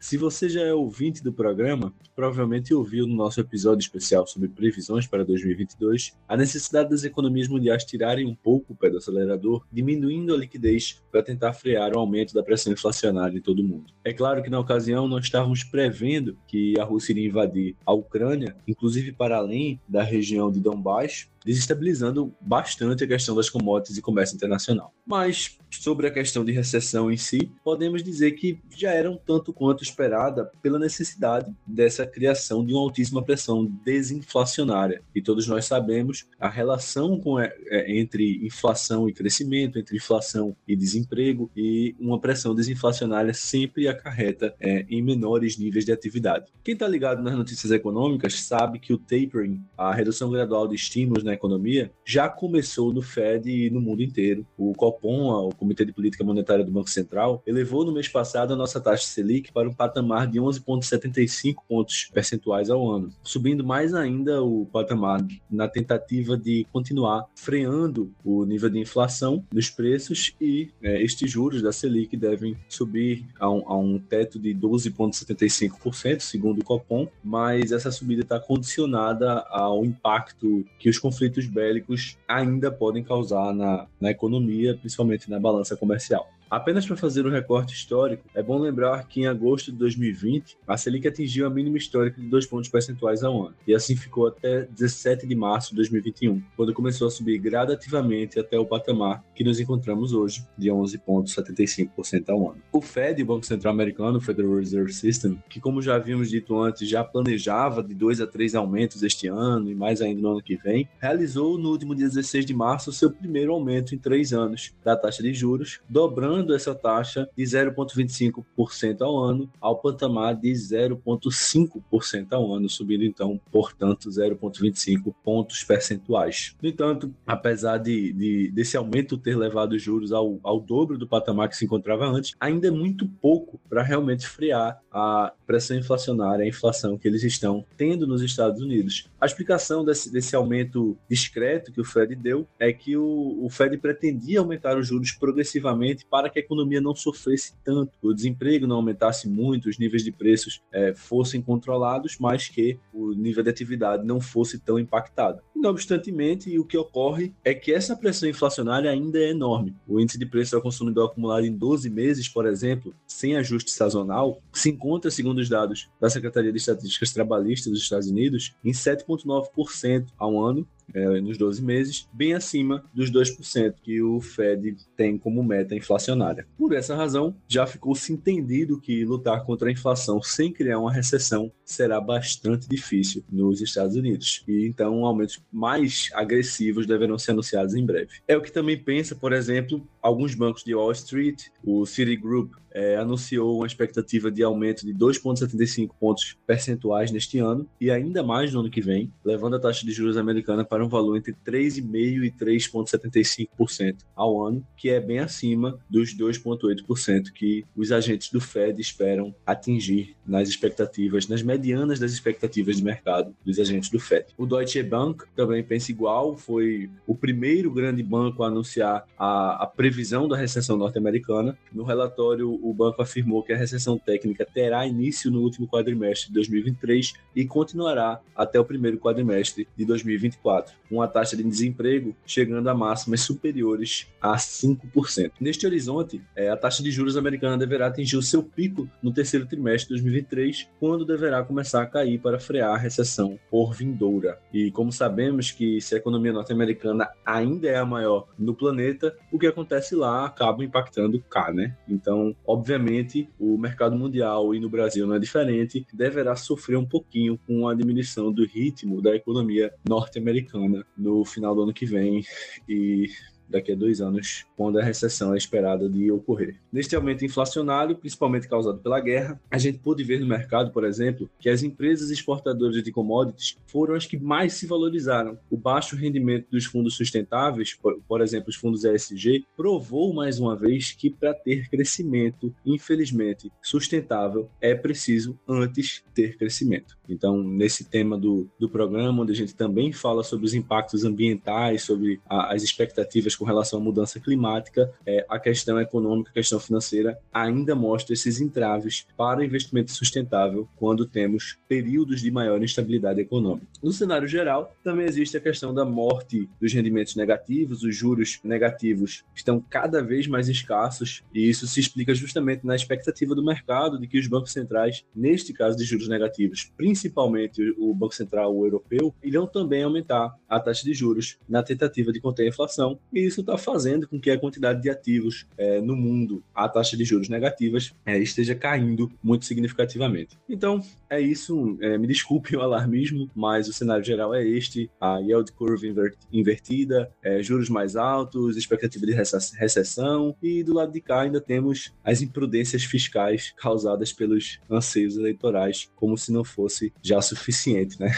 [0.00, 5.08] Se você já é ouvinte do programa, provavelmente ouviu no nosso episódio especial sobre previsões
[5.08, 10.32] para 2022 a necessidade das economias mundiais tirarem um pouco o pé do acelerador, diminuindo
[10.32, 13.92] a liquidez para tentar frear o aumento da pressão inflacionária em todo o mundo.
[14.04, 18.56] É claro que na ocasião nós estávamos prevendo que a Rússia iria invadir a Ucrânia,
[18.68, 24.36] inclusive para além da região de Donbass, desestabilizando bastante a questão das commodities e comércio
[24.36, 24.92] internacional.
[25.06, 29.52] Mas, sobre a questão de recessão em si, podemos dizer que já era um tanto
[29.52, 35.02] quanto esperada pela necessidade dessa criação de uma altíssima pressão desinflacionária.
[35.14, 40.56] E todos nós sabemos a relação com, é, é, entre inflação e crescimento, entre inflação
[40.66, 46.46] e desemprego, e uma pressão desinflacionária sempre acarreta é, em menores níveis de atividade.
[46.62, 51.24] Quem está ligado nas notícias econômicas sabe que o tapering, a redução gradual de estímulos
[51.28, 54.46] na economia já começou no Fed e no mundo inteiro.
[54.56, 58.56] O Copom, o Comitê de Política Monetária do Banco Central, elevou no mês passado a
[58.56, 64.42] nossa taxa Selic para um patamar de 11,75 pontos percentuais ao ano, subindo mais ainda
[64.42, 71.02] o patamar na tentativa de continuar freando o nível de inflação dos preços e é,
[71.02, 76.64] estes juros da Selic devem subir a um, a um teto de 12,75%, segundo o
[76.64, 83.02] Copom, mas essa subida está condicionada ao impacto que os conflitos conflitos bélicos ainda podem
[83.02, 86.30] causar na, na economia, principalmente na balança comercial.
[86.50, 90.78] Apenas para fazer um recorte histórico, é bom lembrar que em agosto de 2020, a
[90.78, 94.62] Selic atingiu a mínima histórica de 2 pontos percentuais ao ano, e assim ficou até
[94.62, 99.60] 17 de março de 2021, quando começou a subir gradativamente até o patamar que nos
[99.60, 102.62] encontramos hoje, de 11,75% ao ano.
[102.72, 106.88] O Fed, o Banco Central Americano, Federal Reserve System, que como já havíamos dito antes,
[106.88, 110.56] já planejava de 2 a 3 aumentos este ano e mais ainda no ano que
[110.56, 114.72] vem, realizou no último dia 16 de março o seu primeiro aumento em 3 anos
[114.82, 120.50] da taxa de juros, dobrando elevando essa taxa de 0,25% ao ano ao patamar de
[120.52, 126.54] 0,5% ao ano, subindo então, portanto, 0,25 pontos percentuais.
[126.62, 131.06] No entanto, apesar de, de, desse aumento ter levado os juros ao, ao dobro do
[131.06, 136.44] patamar que se encontrava antes, ainda é muito pouco para realmente frear a pressão inflacionária,
[136.44, 139.08] a inflação que eles estão tendo nos Estados Unidos.
[139.20, 143.76] A explicação desse, desse aumento discreto que o Fed deu é que o, o Fed
[143.78, 148.66] pretendia aumentar os juros progressivamente para para que a economia não sofresse tanto, o desemprego
[148.66, 153.50] não aumentasse muito, os níveis de preços é, fossem controlados, mas que o nível de
[153.50, 155.40] atividade não fosse tão impactado.
[155.56, 159.74] Não obstantemente, o que ocorre é que essa pressão inflacionária ainda é enorme.
[159.86, 164.40] O índice de preço ao consumidor acumulado em 12 meses, por exemplo, sem ajuste sazonal,
[164.52, 170.06] se encontra, segundo os dados da Secretaria de Estatísticas Trabalhistas dos Estados Unidos, em 7,9%
[170.18, 175.42] ao ano, é, nos 12 meses, bem acima dos 2% que o Fed tem como
[175.42, 176.46] meta inflacionária.
[176.56, 180.92] Por essa razão, já ficou se entendido que lutar contra a inflação sem criar uma
[180.92, 184.42] recessão será bastante difícil nos Estados Unidos.
[184.48, 188.20] E então aumentos mais agressivos deverão ser anunciados em breve.
[188.26, 192.96] É o que também pensa, por exemplo, alguns bancos de Wall Street, o Citigroup é,
[192.96, 198.60] anunciou uma expectativa de aumento de 2,75 pontos percentuais neste ano e ainda mais no
[198.60, 202.30] ano que vem, levando a taxa de juros americana para um valor entre 3,5% e
[202.30, 209.34] 3,75% ao ano, que é bem acima dos 2,8% que os agentes do Fed esperam
[209.46, 214.26] atingir nas expectativas, nas medianas das expectativas de mercado dos agentes do Fed.
[214.36, 219.66] O Deutsche Bank também pensa igual, foi o primeiro grande banco a anunciar a, a
[219.66, 221.58] previsão previsão da recessão norte-americana.
[221.72, 226.34] No relatório, o banco afirmou que a recessão técnica terá início no último quadrimestre de
[226.34, 232.68] 2023 e continuará até o primeiro quadrimestre de 2024, com uma taxa de desemprego chegando
[232.68, 235.32] a máximas superiores a 5%.
[235.40, 239.46] Neste horizonte, é, a taxa de juros americana deverá atingir o seu pico no terceiro
[239.46, 244.38] trimestre de 2023, quando deverá começar a cair para frear a recessão por vindoura.
[244.52, 249.38] E como sabemos que se a economia norte-americana ainda é a maior no planeta, o
[249.40, 251.76] que acontece lá acaba impactando cá, né?
[251.88, 257.38] Então, obviamente, o mercado mundial e no Brasil não é diferente, deverá sofrer um pouquinho
[257.46, 262.24] com a diminuição do ritmo da economia norte-americana no final do ano que vem
[262.68, 263.08] e
[263.48, 266.56] daqui a dois anos, quando a recessão é esperada de ocorrer.
[266.72, 271.28] Neste aumento inflacionário, principalmente causado pela guerra, a gente pôde ver no mercado, por exemplo,
[271.38, 275.38] que as empresas exportadoras de commodities foram as que mais se valorizaram.
[275.50, 277.76] O baixo rendimento dos fundos sustentáveis,
[278.06, 284.48] por, exemplo, os fundos ESG, provou mais uma vez que para ter crescimento, infelizmente, sustentável,
[284.60, 286.96] é preciso antes ter crescimento.
[287.08, 291.82] Então, nesse tema do, do programa, onde a gente também fala sobre os impactos ambientais,
[291.82, 296.58] sobre a, as expectativas com relação à mudança climática, é, a questão econômica, a questão
[296.58, 303.66] financeira ainda mostra esses entraves para investimento sustentável quando temos períodos de maior instabilidade econômica.
[303.82, 309.24] No cenário geral, também existe a questão da morte dos rendimentos negativos, os juros negativos
[309.34, 314.06] estão cada vez mais escassos e isso se explica justamente na expectativa do mercado de
[314.06, 319.46] que os bancos centrais, neste caso de juros negativos, principalmente o Banco Central Europeu, irão
[319.46, 323.56] também aumentar a taxa de juros na tentativa de conter a inflação e isso está
[323.56, 327.94] fazendo com que a quantidade de ativos é, no mundo, a taxa de juros negativas,
[328.04, 330.36] é, esteja caindo muito significativamente.
[330.48, 331.76] Então, é isso.
[331.80, 335.94] É, me desculpe o alarmismo, mas o cenário geral é este: a yield curve
[336.32, 341.92] invertida, é, juros mais altos, expectativa de recessão, e do lado de cá ainda temos
[342.04, 348.12] as imprudências fiscais causadas pelos anseios eleitorais, como se não fosse já suficiente, né?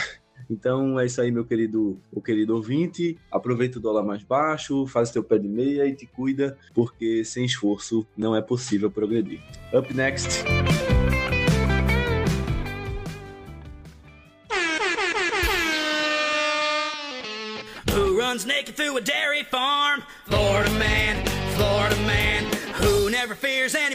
[0.51, 3.17] Então é isso aí, meu querido, o querido ouvinte.
[3.31, 7.45] Aproveita o dólar mais baixo, faz teu pé de meia e te cuida, porque sem
[7.45, 9.41] esforço não é possível progredir.
[9.73, 10.45] Up next.
[17.95, 20.03] Who runs naked through a dairy farm?
[20.27, 21.25] Florida man,
[21.55, 22.45] Florida man.
[22.83, 23.95] Who never fears any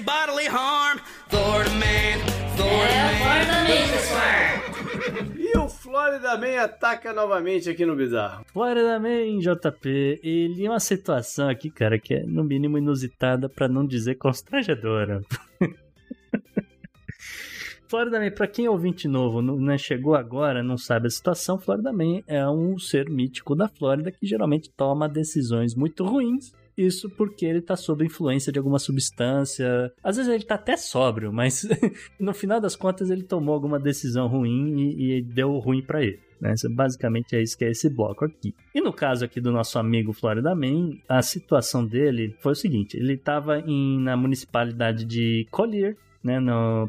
[5.96, 8.44] Florida Man ataca novamente aqui no Bizarro.
[8.52, 13.70] Florida Man, JP, ele é uma situação aqui, cara, que é no mínimo inusitada, para
[13.70, 15.22] não dizer constrangedora.
[17.88, 21.58] Florida Man, pra quem é ouvinte novo, não, né, chegou agora, não sabe a situação,
[21.58, 27.10] Florida Man é um ser mítico da Flórida que geralmente toma decisões muito ruins isso
[27.10, 29.92] porque ele tá sob influência de alguma substância.
[30.04, 31.68] Às vezes ele tá até sóbrio, mas
[32.20, 36.20] no final das contas ele tomou alguma decisão ruim e, e deu ruim para ele.
[36.40, 36.54] Né?
[36.72, 38.54] Basicamente é isso que é esse bloco aqui.
[38.74, 42.98] E no caso aqui do nosso amigo Florida Man, a situação dele foi o seguinte:
[42.98, 43.64] ele estava
[44.00, 46.40] na municipalidade de Collier, né,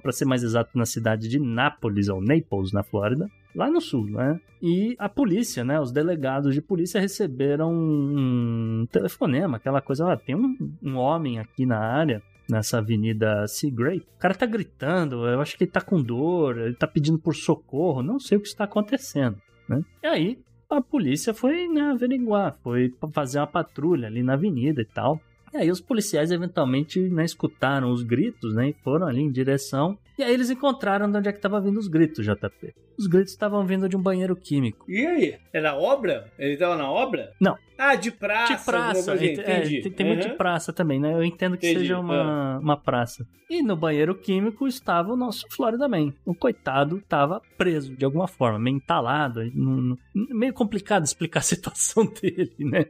[0.03, 4.07] para ser mais exato, na cidade de Nápoles, ou Naples, na Flórida, lá no sul,
[4.11, 4.39] né?
[4.63, 10.35] E a polícia, né, os delegados de polícia receberam um telefonema, aquela coisa, ó, tem
[10.35, 15.57] um, um homem aqui na área, nessa avenida Seagrave, o cara tá gritando, eu acho
[15.57, 18.65] que ele tá com dor, ele tá pedindo por socorro, não sei o que está
[18.65, 19.37] acontecendo,
[19.69, 19.83] né?
[20.03, 20.39] E aí,
[20.71, 25.21] a polícia foi né, averiguar, foi fazer uma patrulha ali na avenida e tal.
[25.53, 28.71] E aí os policiais eventualmente né, escutaram os gritos, né?
[28.71, 29.99] E foram ali em direção.
[30.19, 32.75] E aí eles encontraram de onde é que estavam vindo os gritos, JP.
[32.99, 34.91] Os gritos estavam vindo de um banheiro químico.
[34.91, 35.39] E aí?
[35.53, 36.33] Era obra?
[36.39, 37.33] Ele estava na obra?
[37.39, 37.57] Não.
[37.79, 38.57] Ah, de praça.
[38.57, 39.13] De praça.
[39.13, 40.15] Assim, é, tem, tem uhum.
[40.15, 41.13] muito de praça também, né?
[41.13, 41.81] Eu entendo que entendi.
[41.81, 43.27] seja uma, uma praça.
[43.51, 46.15] E no banheiro químico estava o nosso Florida Man.
[46.25, 49.41] O coitado estava preso de alguma forma, meio entalado.
[50.15, 52.87] meio complicado explicar a situação dele, né?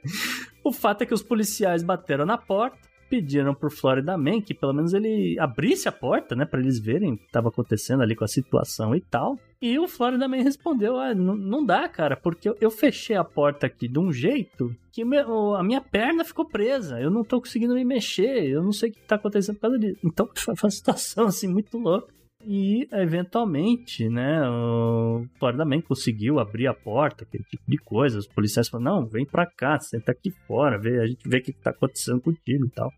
[0.67, 2.77] O fato é que os policiais bateram na porta
[3.09, 7.13] pediram pro Florida Man que pelo menos ele abrisse a porta, né, para eles verem
[7.13, 9.39] o que estava acontecendo ali com a situação e tal.
[9.63, 13.87] E o Florida Man respondeu: ah, não dá, cara, porque eu, fechei a porta aqui
[13.87, 17.01] de um jeito que a minha perna ficou presa.
[17.01, 19.79] Eu não tô conseguindo me mexer, eu não sei o que tá acontecendo por causa
[19.79, 20.01] disso.
[20.05, 22.13] Então foi uma situação assim muito louca.
[22.49, 28.21] E eventualmente, né, o Florida conseguiu abrir a porta, aquele tipo de coisa.
[28.21, 31.43] Os policiais falaram: não, vem pra cá, senta aqui fora, vê, a gente vê o
[31.43, 32.93] que tá acontecendo contigo e tal.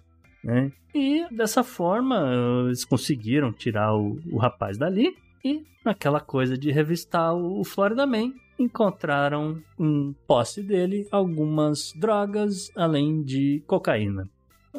[0.44, 0.70] Né?
[0.94, 2.30] E dessa forma
[2.66, 5.16] eles conseguiram tirar o, o rapaz dali.
[5.42, 13.22] E naquela coisa de revistar o Florida Man, encontraram em posse dele algumas drogas além
[13.22, 14.28] de cocaína.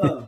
[0.01, 0.27] Ah,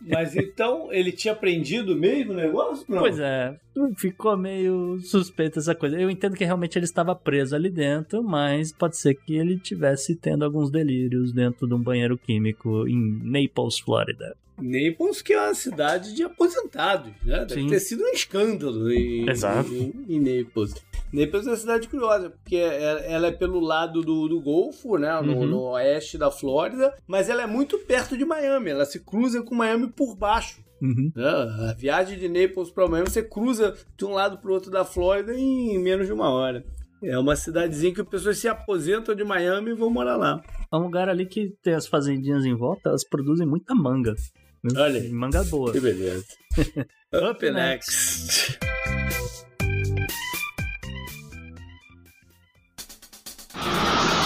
[0.00, 2.84] mas então ele tinha aprendido mesmo o negócio?
[2.88, 2.98] Não.
[2.98, 3.56] Pois é,
[3.96, 6.00] ficou meio suspeita essa coisa.
[6.00, 10.16] Eu entendo que realmente ele estava preso ali dentro, mas pode ser que ele tivesse
[10.16, 14.36] tendo alguns delírios dentro de um banheiro químico em Naples, Flórida.
[14.58, 17.44] Naples, que é uma cidade de aposentados, né?
[17.44, 17.66] Deve Sim.
[17.68, 19.72] ter sido um escândalo em, Exato.
[19.72, 20.74] em, em Naples.
[21.12, 25.20] Naples é uma cidade curiosa, porque é- ela é pelo lado do, do Golfo, né?
[25.20, 25.46] No, Uhum.
[25.46, 28.70] no oeste da Flórida, mas ela é muito perto de Miami.
[28.70, 30.60] Ela se cruza com Miami por baixo.
[30.80, 31.12] Uhum.
[31.14, 31.24] né?
[31.70, 34.84] A viagem de Naples para Miami, você cruza de um lado para o outro da
[34.84, 36.64] Flórida em menos de uma hora.
[37.04, 40.40] É uma cidadezinha que as pessoas se aposentam de Miami e vão morar lá.
[40.72, 44.14] É um lugar ali que tem as fazendinhas em volta, elas produzem muita manga.
[44.62, 44.80] viu?
[44.80, 45.72] Olha Manga boa.
[45.72, 46.24] Que beleza.
[47.30, 48.58] Up next.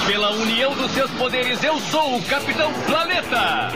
[0.06, 3.70] Pela união dos seus poderes, eu sou o Capitão Planeta!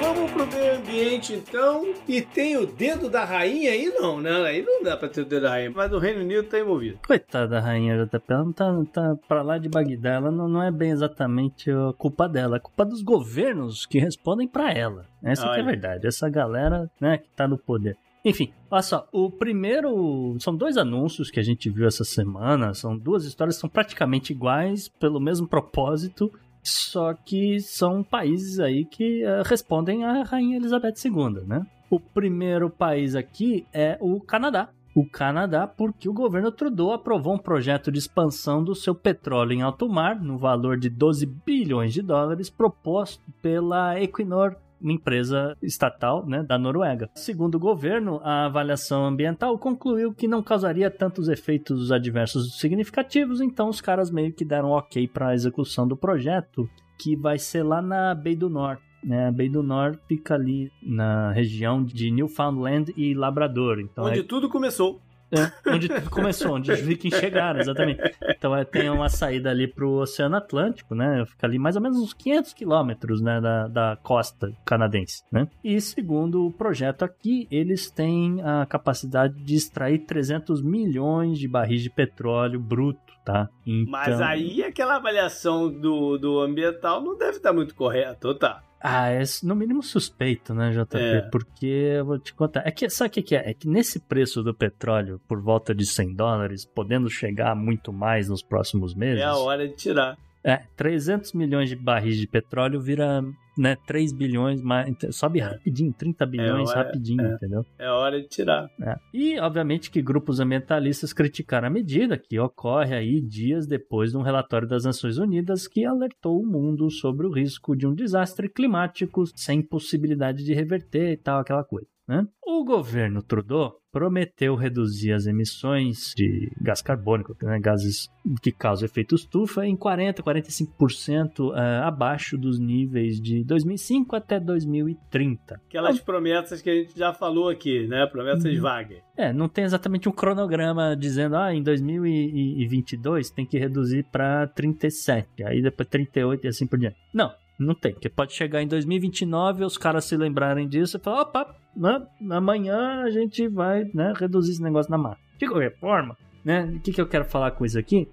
[0.00, 1.84] Vamos pro meio ambiente então.
[2.06, 3.86] E tem o dedo da rainha aí?
[3.86, 4.30] Não, né?
[4.46, 5.72] Aí não dá pra ter o dedo da rainha.
[5.74, 7.00] Mas o Reino Unido tá envolvido.
[7.04, 10.62] Coitada da rainha JP, ela não tá, tá pra lá de Bagdá, ela não, não
[10.62, 15.06] é bem exatamente a culpa dela, é culpa dos governos que respondem pra ela.
[15.22, 17.96] Essa que é a verdade, essa galera, né, que tá no poder.
[18.26, 20.36] Enfim, olha só, o primeiro.
[20.40, 22.74] São dois anúncios que a gente viu essa semana.
[22.74, 26.28] São duas histórias que são praticamente iguais, pelo mesmo propósito,
[26.60, 31.64] só que são países aí que eh, respondem à Rainha Elizabeth II, né?
[31.88, 34.70] O primeiro país aqui é o Canadá.
[34.92, 39.62] O Canadá, porque o governo Trudeau aprovou um projeto de expansão do seu petróleo em
[39.62, 46.26] alto mar, no valor de 12 bilhões de dólares, proposto pela Equinor, uma empresa estatal
[46.26, 47.10] né, da Noruega.
[47.14, 53.68] Segundo o governo, a avaliação ambiental concluiu que não causaria tantos efeitos adversos significativos, então
[53.68, 56.68] os caras meio que deram ok para a execução do projeto,
[56.98, 58.82] que vai ser lá na Bay do Norte.
[59.04, 63.78] Né, a Bay do Norte fica ali na região de Newfoundland e Labrador.
[63.78, 65.00] Então Onde é tudo começou.
[65.32, 68.00] É, onde tudo começou, onde os vikings chegaram, exatamente.
[68.28, 71.24] Então é, tem uma saída ali pro Oceano Atlântico, né?
[71.26, 75.48] Fica ali mais ou menos uns 500 quilômetros, né, da, da costa canadense, né?
[75.64, 81.82] E segundo o projeto aqui, eles têm a capacidade de extrair 300 milhões de barris
[81.82, 83.48] de petróleo bruto, tá?
[83.66, 88.62] Então, Mas aí aquela avaliação do, do ambiental não deve estar muito correta, tá?
[88.88, 90.96] Ah, é no mínimo suspeito, né, JP?
[90.96, 91.20] É.
[91.22, 92.62] Porque eu vou te contar.
[92.64, 93.50] É que, sabe o que, é?
[93.50, 98.28] É que nesse preço do petróleo, por volta de 100 dólares, podendo chegar muito mais
[98.28, 99.20] nos próximos meses.
[99.20, 100.16] É a hora de tirar.
[100.46, 103.20] É, 300 milhões de barris de petróleo vira,
[103.58, 107.34] né, 3 bilhões, mais, sobe rapidinho, 30 bilhões hora- rapidinho, é.
[107.34, 107.66] entendeu?
[107.76, 108.70] É hora de tirar.
[108.80, 108.94] É.
[109.12, 114.22] E, obviamente, que grupos ambientalistas criticaram a medida, que ocorre aí dias depois de um
[114.22, 119.24] relatório das Nações Unidas que alertou o mundo sobre o risco de um desastre climático
[119.34, 121.88] sem possibilidade de reverter e tal, aquela coisa.
[122.08, 122.24] Né?
[122.46, 128.08] O governo Trudeau prometeu reduzir as emissões de gás carbônico, né, gases
[128.42, 135.60] que causam efeito estufa, em 40, 45% eh, abaixo dos níveis de 2005 até 2030.
[135.66, 138.06] Aquelas promessas que a gente já falou aqui, né?
[138.06, 138.60] Promessas Uhum.
[138.60, 138.98] vagas.
[139.16, 145.42] É, não tem exatamente um cronograma dizendo, ah, em 2022 tem que reduzir para 37,
[145.44, 146.96] aí depois 38 e assim por diante.
[147.14, 151.22] Não, não tem, porque pode chegar em 2029 os caras se lembrarem disso e falar,
[151.22, 155.20] opa, né, amanhã a gente vai né, reduzir esse negócio na massa.
[155.38, 158.08] De qualquer forma, né, o que, que eu quero falar com isso aqui?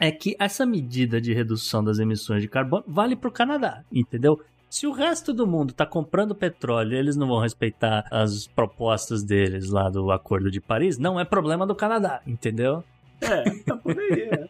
[0.00, 4.40] É que essa medida de redução das emissões de carbono vale para o Canadá, entendeu?
[4.68, 9.22] Se o resto do mundo tá comprando petróleo e eles não vão respeitar as propostas
[9.22, 12.82] deles lá do Acordo de Paris, não é problema do Canadá, entendeu?
[13.20, 14.28] É, tá por aí.
[14.30, 14.48] né?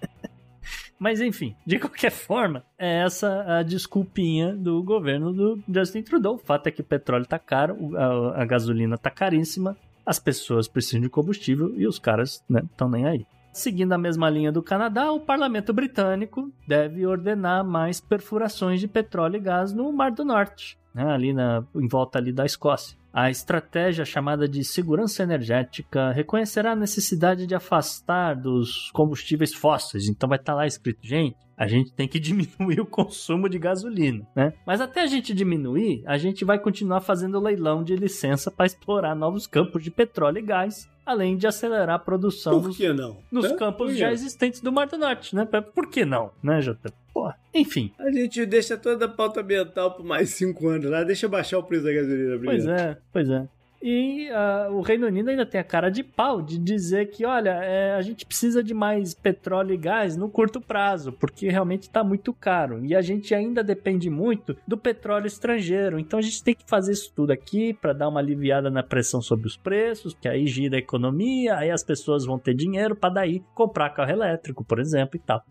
[0.99, 6.35] Mas enfim, de qualquer forma, é essa a desculpinha do governo do Justin Trudeau.
[6.35, 10.69] O fato é que o petróleo tá caro, a, a gasolina tá caríssima, as pessoas
[10.69, 13.27] precisam de combustível e os caras estão nem aí.
[13.53, 19.37] Seguindo a mesma linha do Canadá, o parlamento britânico deve ordenar mais perfurações de petróleo
[19.37, 22.99] e gás no Mar do Norte, né, ali na, em volta ali da Escócia.
[23.17, 30.09] A estratégia chamada de segurança energética reconhecerá a necessidade de afastar dos combustíveis fósseis.
[30.09, 34.27] Então vai estar lá escrito, gente, a gente tem que diminuir o consumo de gasolina,
[34.35, 34.53] né?
[34.67, 39.15] Mas até a gente diminuir, a gente vai continuar fazendo leilão de licença para explorar
[39.15, 43.19] novos campos de petróleo e gás, além de acelerar a produção Por que não?
[43.31, 45.45] nos campos já existentes do Mar do Norte, né?
[45.45, 46.93] Por que não, né, Jota?
[47.13, 47.37] Porra.
[47.55, 51.59] Enfim, A gente deixa toda a pauta ambiental por mais cinco anos lá, deixa baixar
[51.59, 52.65] o preço da gasolina primeiro.
[52.65, 53.49] Pois é, pois é.
[53.87, 57.51] E uh, o Reino Unido ainda tem a cara de pau de dizer que, olha,
[57.51, 62.03] é, a gente precisa de mais petróleo e gás no curto prazo, porque realmente está
[62.03, 62.83] muito caro.
[62.83, 65.99] E a gente ainda depende muito do petróleo estrangeiro.
[65.99, 69.21] Então a gente tem que fazer isso tudo aqui para dar uma aliviada na pressão
[69.21, 73.13] sobre os preços, que aí gira a economia, aí as pessoas vão ter dinheiro para
[73.13, 75.45] daí comprar carro elétrico, por exemplo, e tal.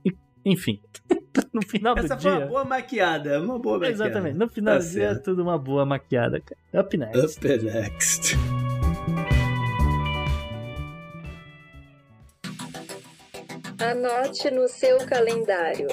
[0.43, 0.81] Enfim.
[1.53, 2.39] no final Essa do foi dia.
[2.41, 4.03] uma boa maquiada, uma boa maquiada.
[4.05, 4.37] Exatamente.
[4.37, 5.23] No final Tá do dia é certo.
[5.23, 6.85] tudo uma boa maquiada, cara.
[6.85, 7.37] Up next.
[7.37, 8.37] Up next.
[13.79, 15.87] Anote no seu calendário.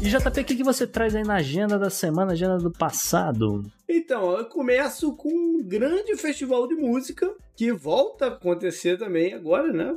[0.00, 3.64] E JP, o que, que você traz aí na agenda da semana, agenda do passado?
[3.88, 9.72] Então, eu começo com um grande festival de música que volta a acontecer também agora,
[9.72, 9.96] né?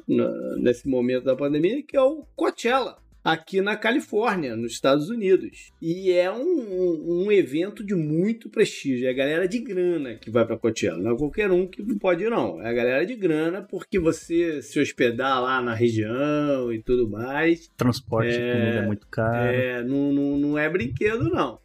[0.58, 5.72] Nesse momento da pandemia, que é o Coachella, aqui na Califórnia, nos Estados Unidos.
[5.82, 9.08] E é um, um- um evento de muito prestígio.
[9.08, 10.98] É a galera de grana que vai para Coachella.
[10.98, 12.62] Não é qualquer um que pode ir, não.
[12.62, 17.70] É a galera de grana, porque você se hospedar lá na região e tudo mais,
[17.78, 19.48] Transporte É, comida é muito caro.
[19.56, 21.60] é, não, não, não é brinquedo, não.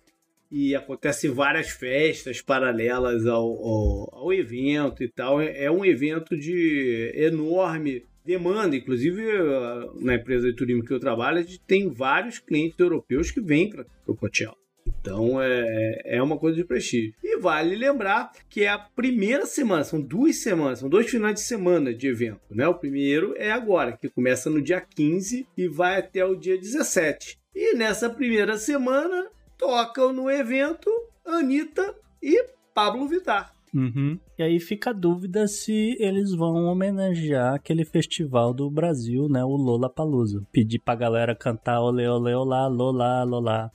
[0.51, 5.41] E acontecem várias festas paralelas ao, ao, ao evento e tal.
[5.41, 8.77] É é um evento de enorme demanda.
[8.77, 13.31] Inclusive, eh, na empresa de turismo que eu trabalho, a gente tem vários clientes europeus
[13.31, 14.57] que vêm para o Coachella.
[15.01, 17.15] Então é, é uma coisa de prestígio.
[17.23, 21.41] E vale lembrar que é a primeira semana, são duas semanas, são dois finais de
[21.43, 22.41] semana de evento.
[22.51, 22.67] Né?
[22.67, 27.39] O primeiro é agora, que começa no dia 15 e vai até o dia 17.
[27.55, 30.91] E nessa primeira semana tocam no evento
[31.25, 33.56] Anitta e Pablo Vittar.
[33.77, 34.19] Uhum.
[34.39, 39.45] E aí fica a dúvida se eles vão homenagear aquele festival do Brasil, né?
[39.45, 40.43] O Lola Palusa.
[40.51, 43.71] Pedir pra galera cantar ole ole olá, lola, lola.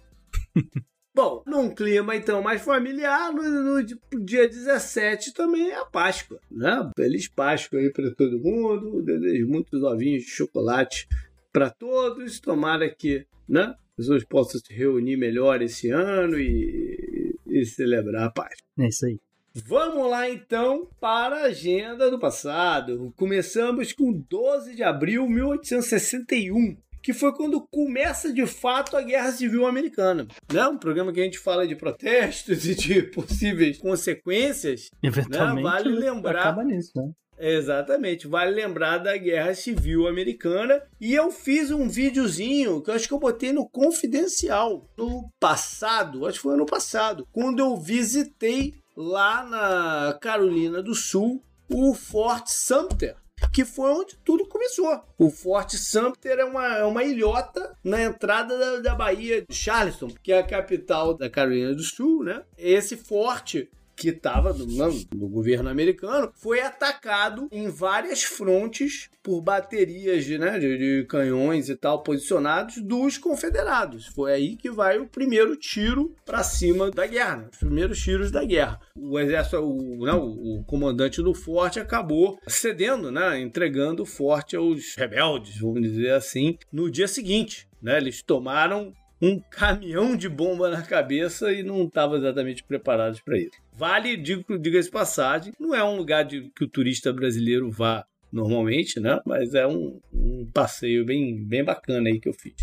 [1.13, 6.39] Bom, num clima então mais familiar, no, no di- dia 17 também é a Páscoa,
[6.49, 6.89] né?
[6.95, 11.07] Feliz Páscoa aí para todo mundo, desejo muitos ovinhos de chocolate
[11.51, 13.75] para todos, tomara que, né?
[13.89, 18.65] As pessoas possam se reunir melhor esse ano e, e celebrar a Páscoa.
[18.79, 19.19] É isso aí.
[19.53, 23.13] Vamos lá então para a agenda do passado.
[23.17, 29.31] Começamos com 12 de abril de 1861, que foi quando começa de fato a Guerra
[29.31, 30.25] Civil Americana.
[30.51, 30.67] Né?
[30.67, 34.89] Um programa que a gente fala de protestos e de possíveis consequências.
[35.03, 37.11] Eventualmente vale lembrar- acaba nisso, né?
[37.43, 40.79] Exatamente, vale lembrar da Guerra Civil Americana.
[40.99, 46.27] E eu fiz um videozinho que eu acho que eu botei no Confidencial no passado,
[46.27, 52.47] acho que foi ano passado, quando eu visitei lá na Carolina do Sul o Fort
[52.47, 53.15] Sumter.
[53.51, 55.03] Que foi onde tudo começou.
[55.17, 60.09] O Fort Sumter é uma, é uma ilhota na entrada da, da Baía de Charleston,
[60.21, 62.43] que é a capital da Carolina do Sul, né?
[62.57, 63.69] Esse forte
[64.01, 70.57] que estava no, no governo americano, foi atacado em várias frontes por baterias de, né,
[70.57, 74.07] de, de canhões e tal posicionados dos confederados.
[74.07, 78.31] Foi aí que vai o primeiro tiro para cima da guerra, né, os primeiros tiros
[78.31, 78.79] da guerra.
[78.95, 84.55] O exército, o, né, o, o comandante do forte acabou cedendo, né, entregando o forte
[84.55, 87.69] aos rebeldes, vamos dizer assim, no dia seguinte.
[87.79, 93.38] Né, eles tomaram um caminhão de bomba na cabeça e não estavam exatamente preparados para
[93.38, 93.51] isso.
[93.74, 98.05] Vale, digo, diga-se de passagem, não é um lugar de, que o turista brasileiro vá
[98.32, 99.19] normalmente, né?
[99.26, 102.55] Mas é um, um passeio bem, bem bacana aí que eu fiz.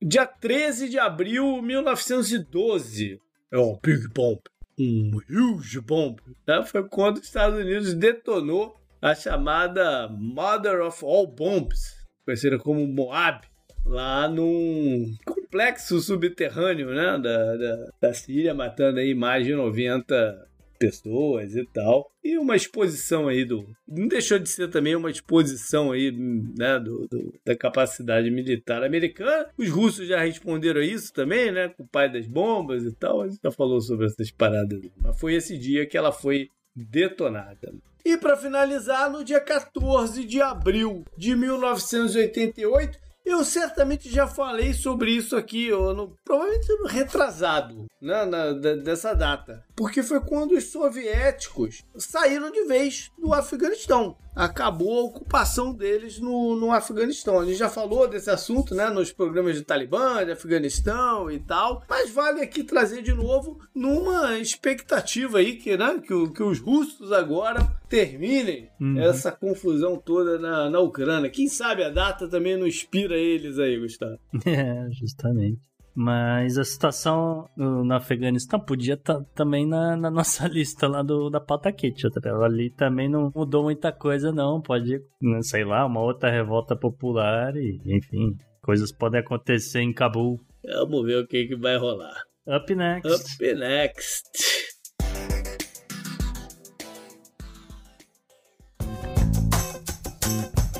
[0.00, 3.20] Dia 13 de abril de 1912.
[3.52, 4.40] É um Big Bomb.
[4.78, 6.20] Um huge bomb.
[6.46, 6.62] Né?
[6.64, 13.44] Foi quando os Estados Unidos detonou a chamada Mother of All Bombs, conhecida como Moab,
[13.84, 15.16] lá num
[15.48, 20.46] complexo subterrâneo né, da, da, da Síria, matando aí mais de 90
[20.78, 22.10] pessoas e tal.
[22.22, 23.66] E uma exposição aí do.
[23.86, 29.46] Não deixou de ser também uma exposição aí, né, do, do- da capacidade militar americana.
[29.56, 31.68] Os russos já responderam a isso também, né?
[31.68, 33.22] Com o pai das bombas e tal.
[33.22, 34.80] A gente já falou sobre essas paradas.
[34.98, 37.72] Mas foi esse dia que ela foi detonada.
[38.04, 42.96] E para finalizar, no dia 14 de abril de 1988,
[43.30, 49.14] eu certamente já falei sobre isso aqui, ou no, provavelmente no retrasado, né, na- dessa
[49.14, 49.64] data.
[49.76, 54.16] Porque foi quando os soviéticos saíram de vez do Afeganistão.
[54.34, 57.40] Acabou a ocupação deles no, no Afeganistão.
[57.40, 61.82] A gente já falou desse assunto né, nos programas de Talibã, de Afeganistão e tal.
[61.88, 67.10] Mas vale aqui trazer de novo numa expectativa aí que, né, que, que os russos
[67.10, 69.00] agora terminem Uhum.
[69.00, 71.28] essa confusão toda na, na Ucrânia.
[71.30, 74.18] Quem sabe a data também não inspira eles aí, Gustavo.
[74.46, 75.60] É, justamente.
[75.94, 81.28] Mas a situação no, no Afeganistão podia estar também na, na, nossa lista lá do,
[81.28, 82.06] da pauta kit.
[82.44, 84.60] Ali também não mudou muita coisa, não.
[84.60, 90.40] Pode, né, sei lá, uma outra revolta popular e, enfim, coisas podem acontecer em Cabul.
[90.64, 92.14] Vamos ver o que, que vai rolar.
[92.46, 93.12] Up next.
[93.12, 94.68] Up next.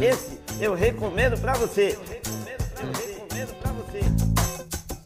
[0.01, 1.99] Esse eu recomendo para você.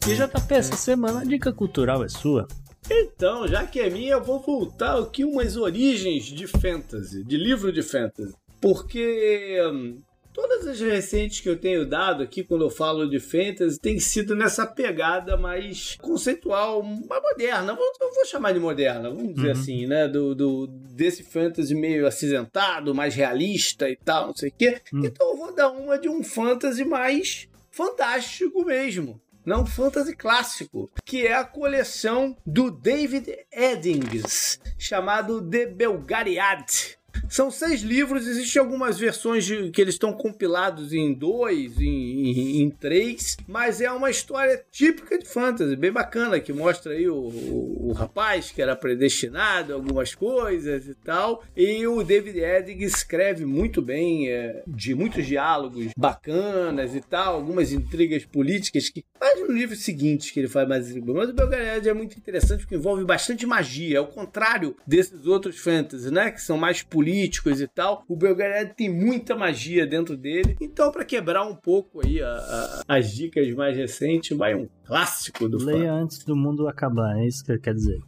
[0.05, 2.45] E JP, essa semana a dica cultural é sua.
[2.91, 7.71] Então, já que é minha, eu vou voltar aqui umas origens de fantasy, de livro
[7.71, 8.33] de fantasy.
[8.59, 10.01] Porque hum,
[10.33, 14.35] Todas as recentes que eu tenho dado aqui, quando eu falo de fantasy, tem sido
[14.35, 17.77] nessa pegada mais conceitual, mais moderna.
[18.01, 19.61] Eu vou chamar de moderna, vamos dizer uhum.
[19.61, 20.07] assim, né?
[20.07, 24.81] Do, do, desse fantasy meio acinzentado, mais realista e tal, não sei o quê.
[24.91, 25.05] Uhum.
[25.05, 31.27] Então eu vou dar uma de um fantasy mais fantástico mesmo não fantasy clássico, que
[31.27, 36.97] é a coleção do David Eddings, chamado The Belgariad.
[37.29, 42.61] São seis livros, existem algumas versões de, que eles estão compilados em dois, em, em,
[42.61, 47.15] em, três, mas é uma história típica de fantasy, bem bacana, que mostra aí o,
[47.15, 51.43] o, o rapaz que era predestinado algumas coisas e tal.
[51.55, 57.71] E o David Edig escreve muito bem, é, de muitos diálogos bacanas e tal, algumas
[57.71, 60.93] intrigas políticas que faz no livro seguinte que ele faz mais.
[60.95, 66.11] Mas o Belgariad é muito interessante porque envolve bastante magia, ao contrário desses outros fantasy,
[66.11, 66.31] né?
[66.31, 68.05] Que são mais políticos políticos e tal.
[68.07, 70.55] O Belgrado tem muita magia dentro dele.
[70.61, 75.49] Então, para quebrar um pouco aí a, a, as dicas mais recentes, vai um clássico
[75.49, 76.01] do Leia fã.
[76.01, 78.01] antes do mundo acabar, é isso que quer dizer.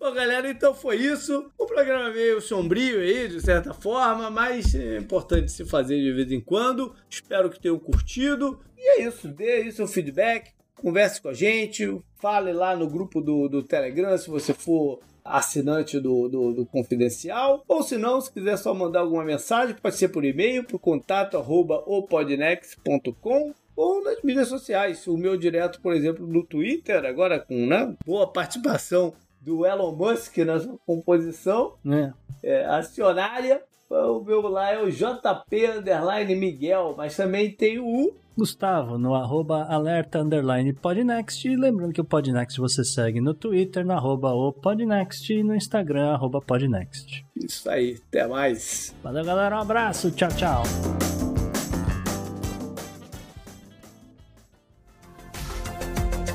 [0.00, 1.52] Bom, galera, então foi isso.
[1.56, 6.32] O programa meio sombrio aí, de certa forma, mas é importante se fazer de vez
[6.32, 6.94] em quando.
[7.08, 8.58] Espero que tenham curtido.
[8.76, 13.20] E é isso, dê aí seu feedback, converse com a gente, fale lá no grupo
[13.20, 18.32] do, do Telegram se você for assinante do, do, do, Confidencial, ou se não, se
[18.32, 24.22] quiser só mandar alguma mensagem, pode ser por e-mail, por contato arroba opodnex.com ou nas
[24.22, 25.06] mídias sociais.
[25.06, 30.38] O meu direto, por exemplo, no Twitter, agora com né, boa participação do Elon Musk
[30.38, 32.12] na sua composição é.
[32.42, 33.62] É, acionária.
[33.92, 39.64] O meu lá é o JP Underline Miguel, mas também tem o Gustavo, no arroba
[39.64, 41.46] alerta underline podnext.
[41.46, 45.54] E lembrando que o Podnext você segue no Twitter, no arroba o Podnext e no
[45.54, 47.26] Instagram, arroba Podnext.
[47.36, 48.94] Isso aí, até mais.
[49.02, 49.56] Valeu, galera.
[49.56, 50.10] Um abraço.
[50.10, 50.62] Tchau, tchau.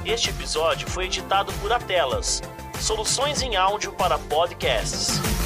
[0.05, 2.41] Este episódio foi editado por Atelas,
[2.79, 5.36] soluções em áudio para podcasts.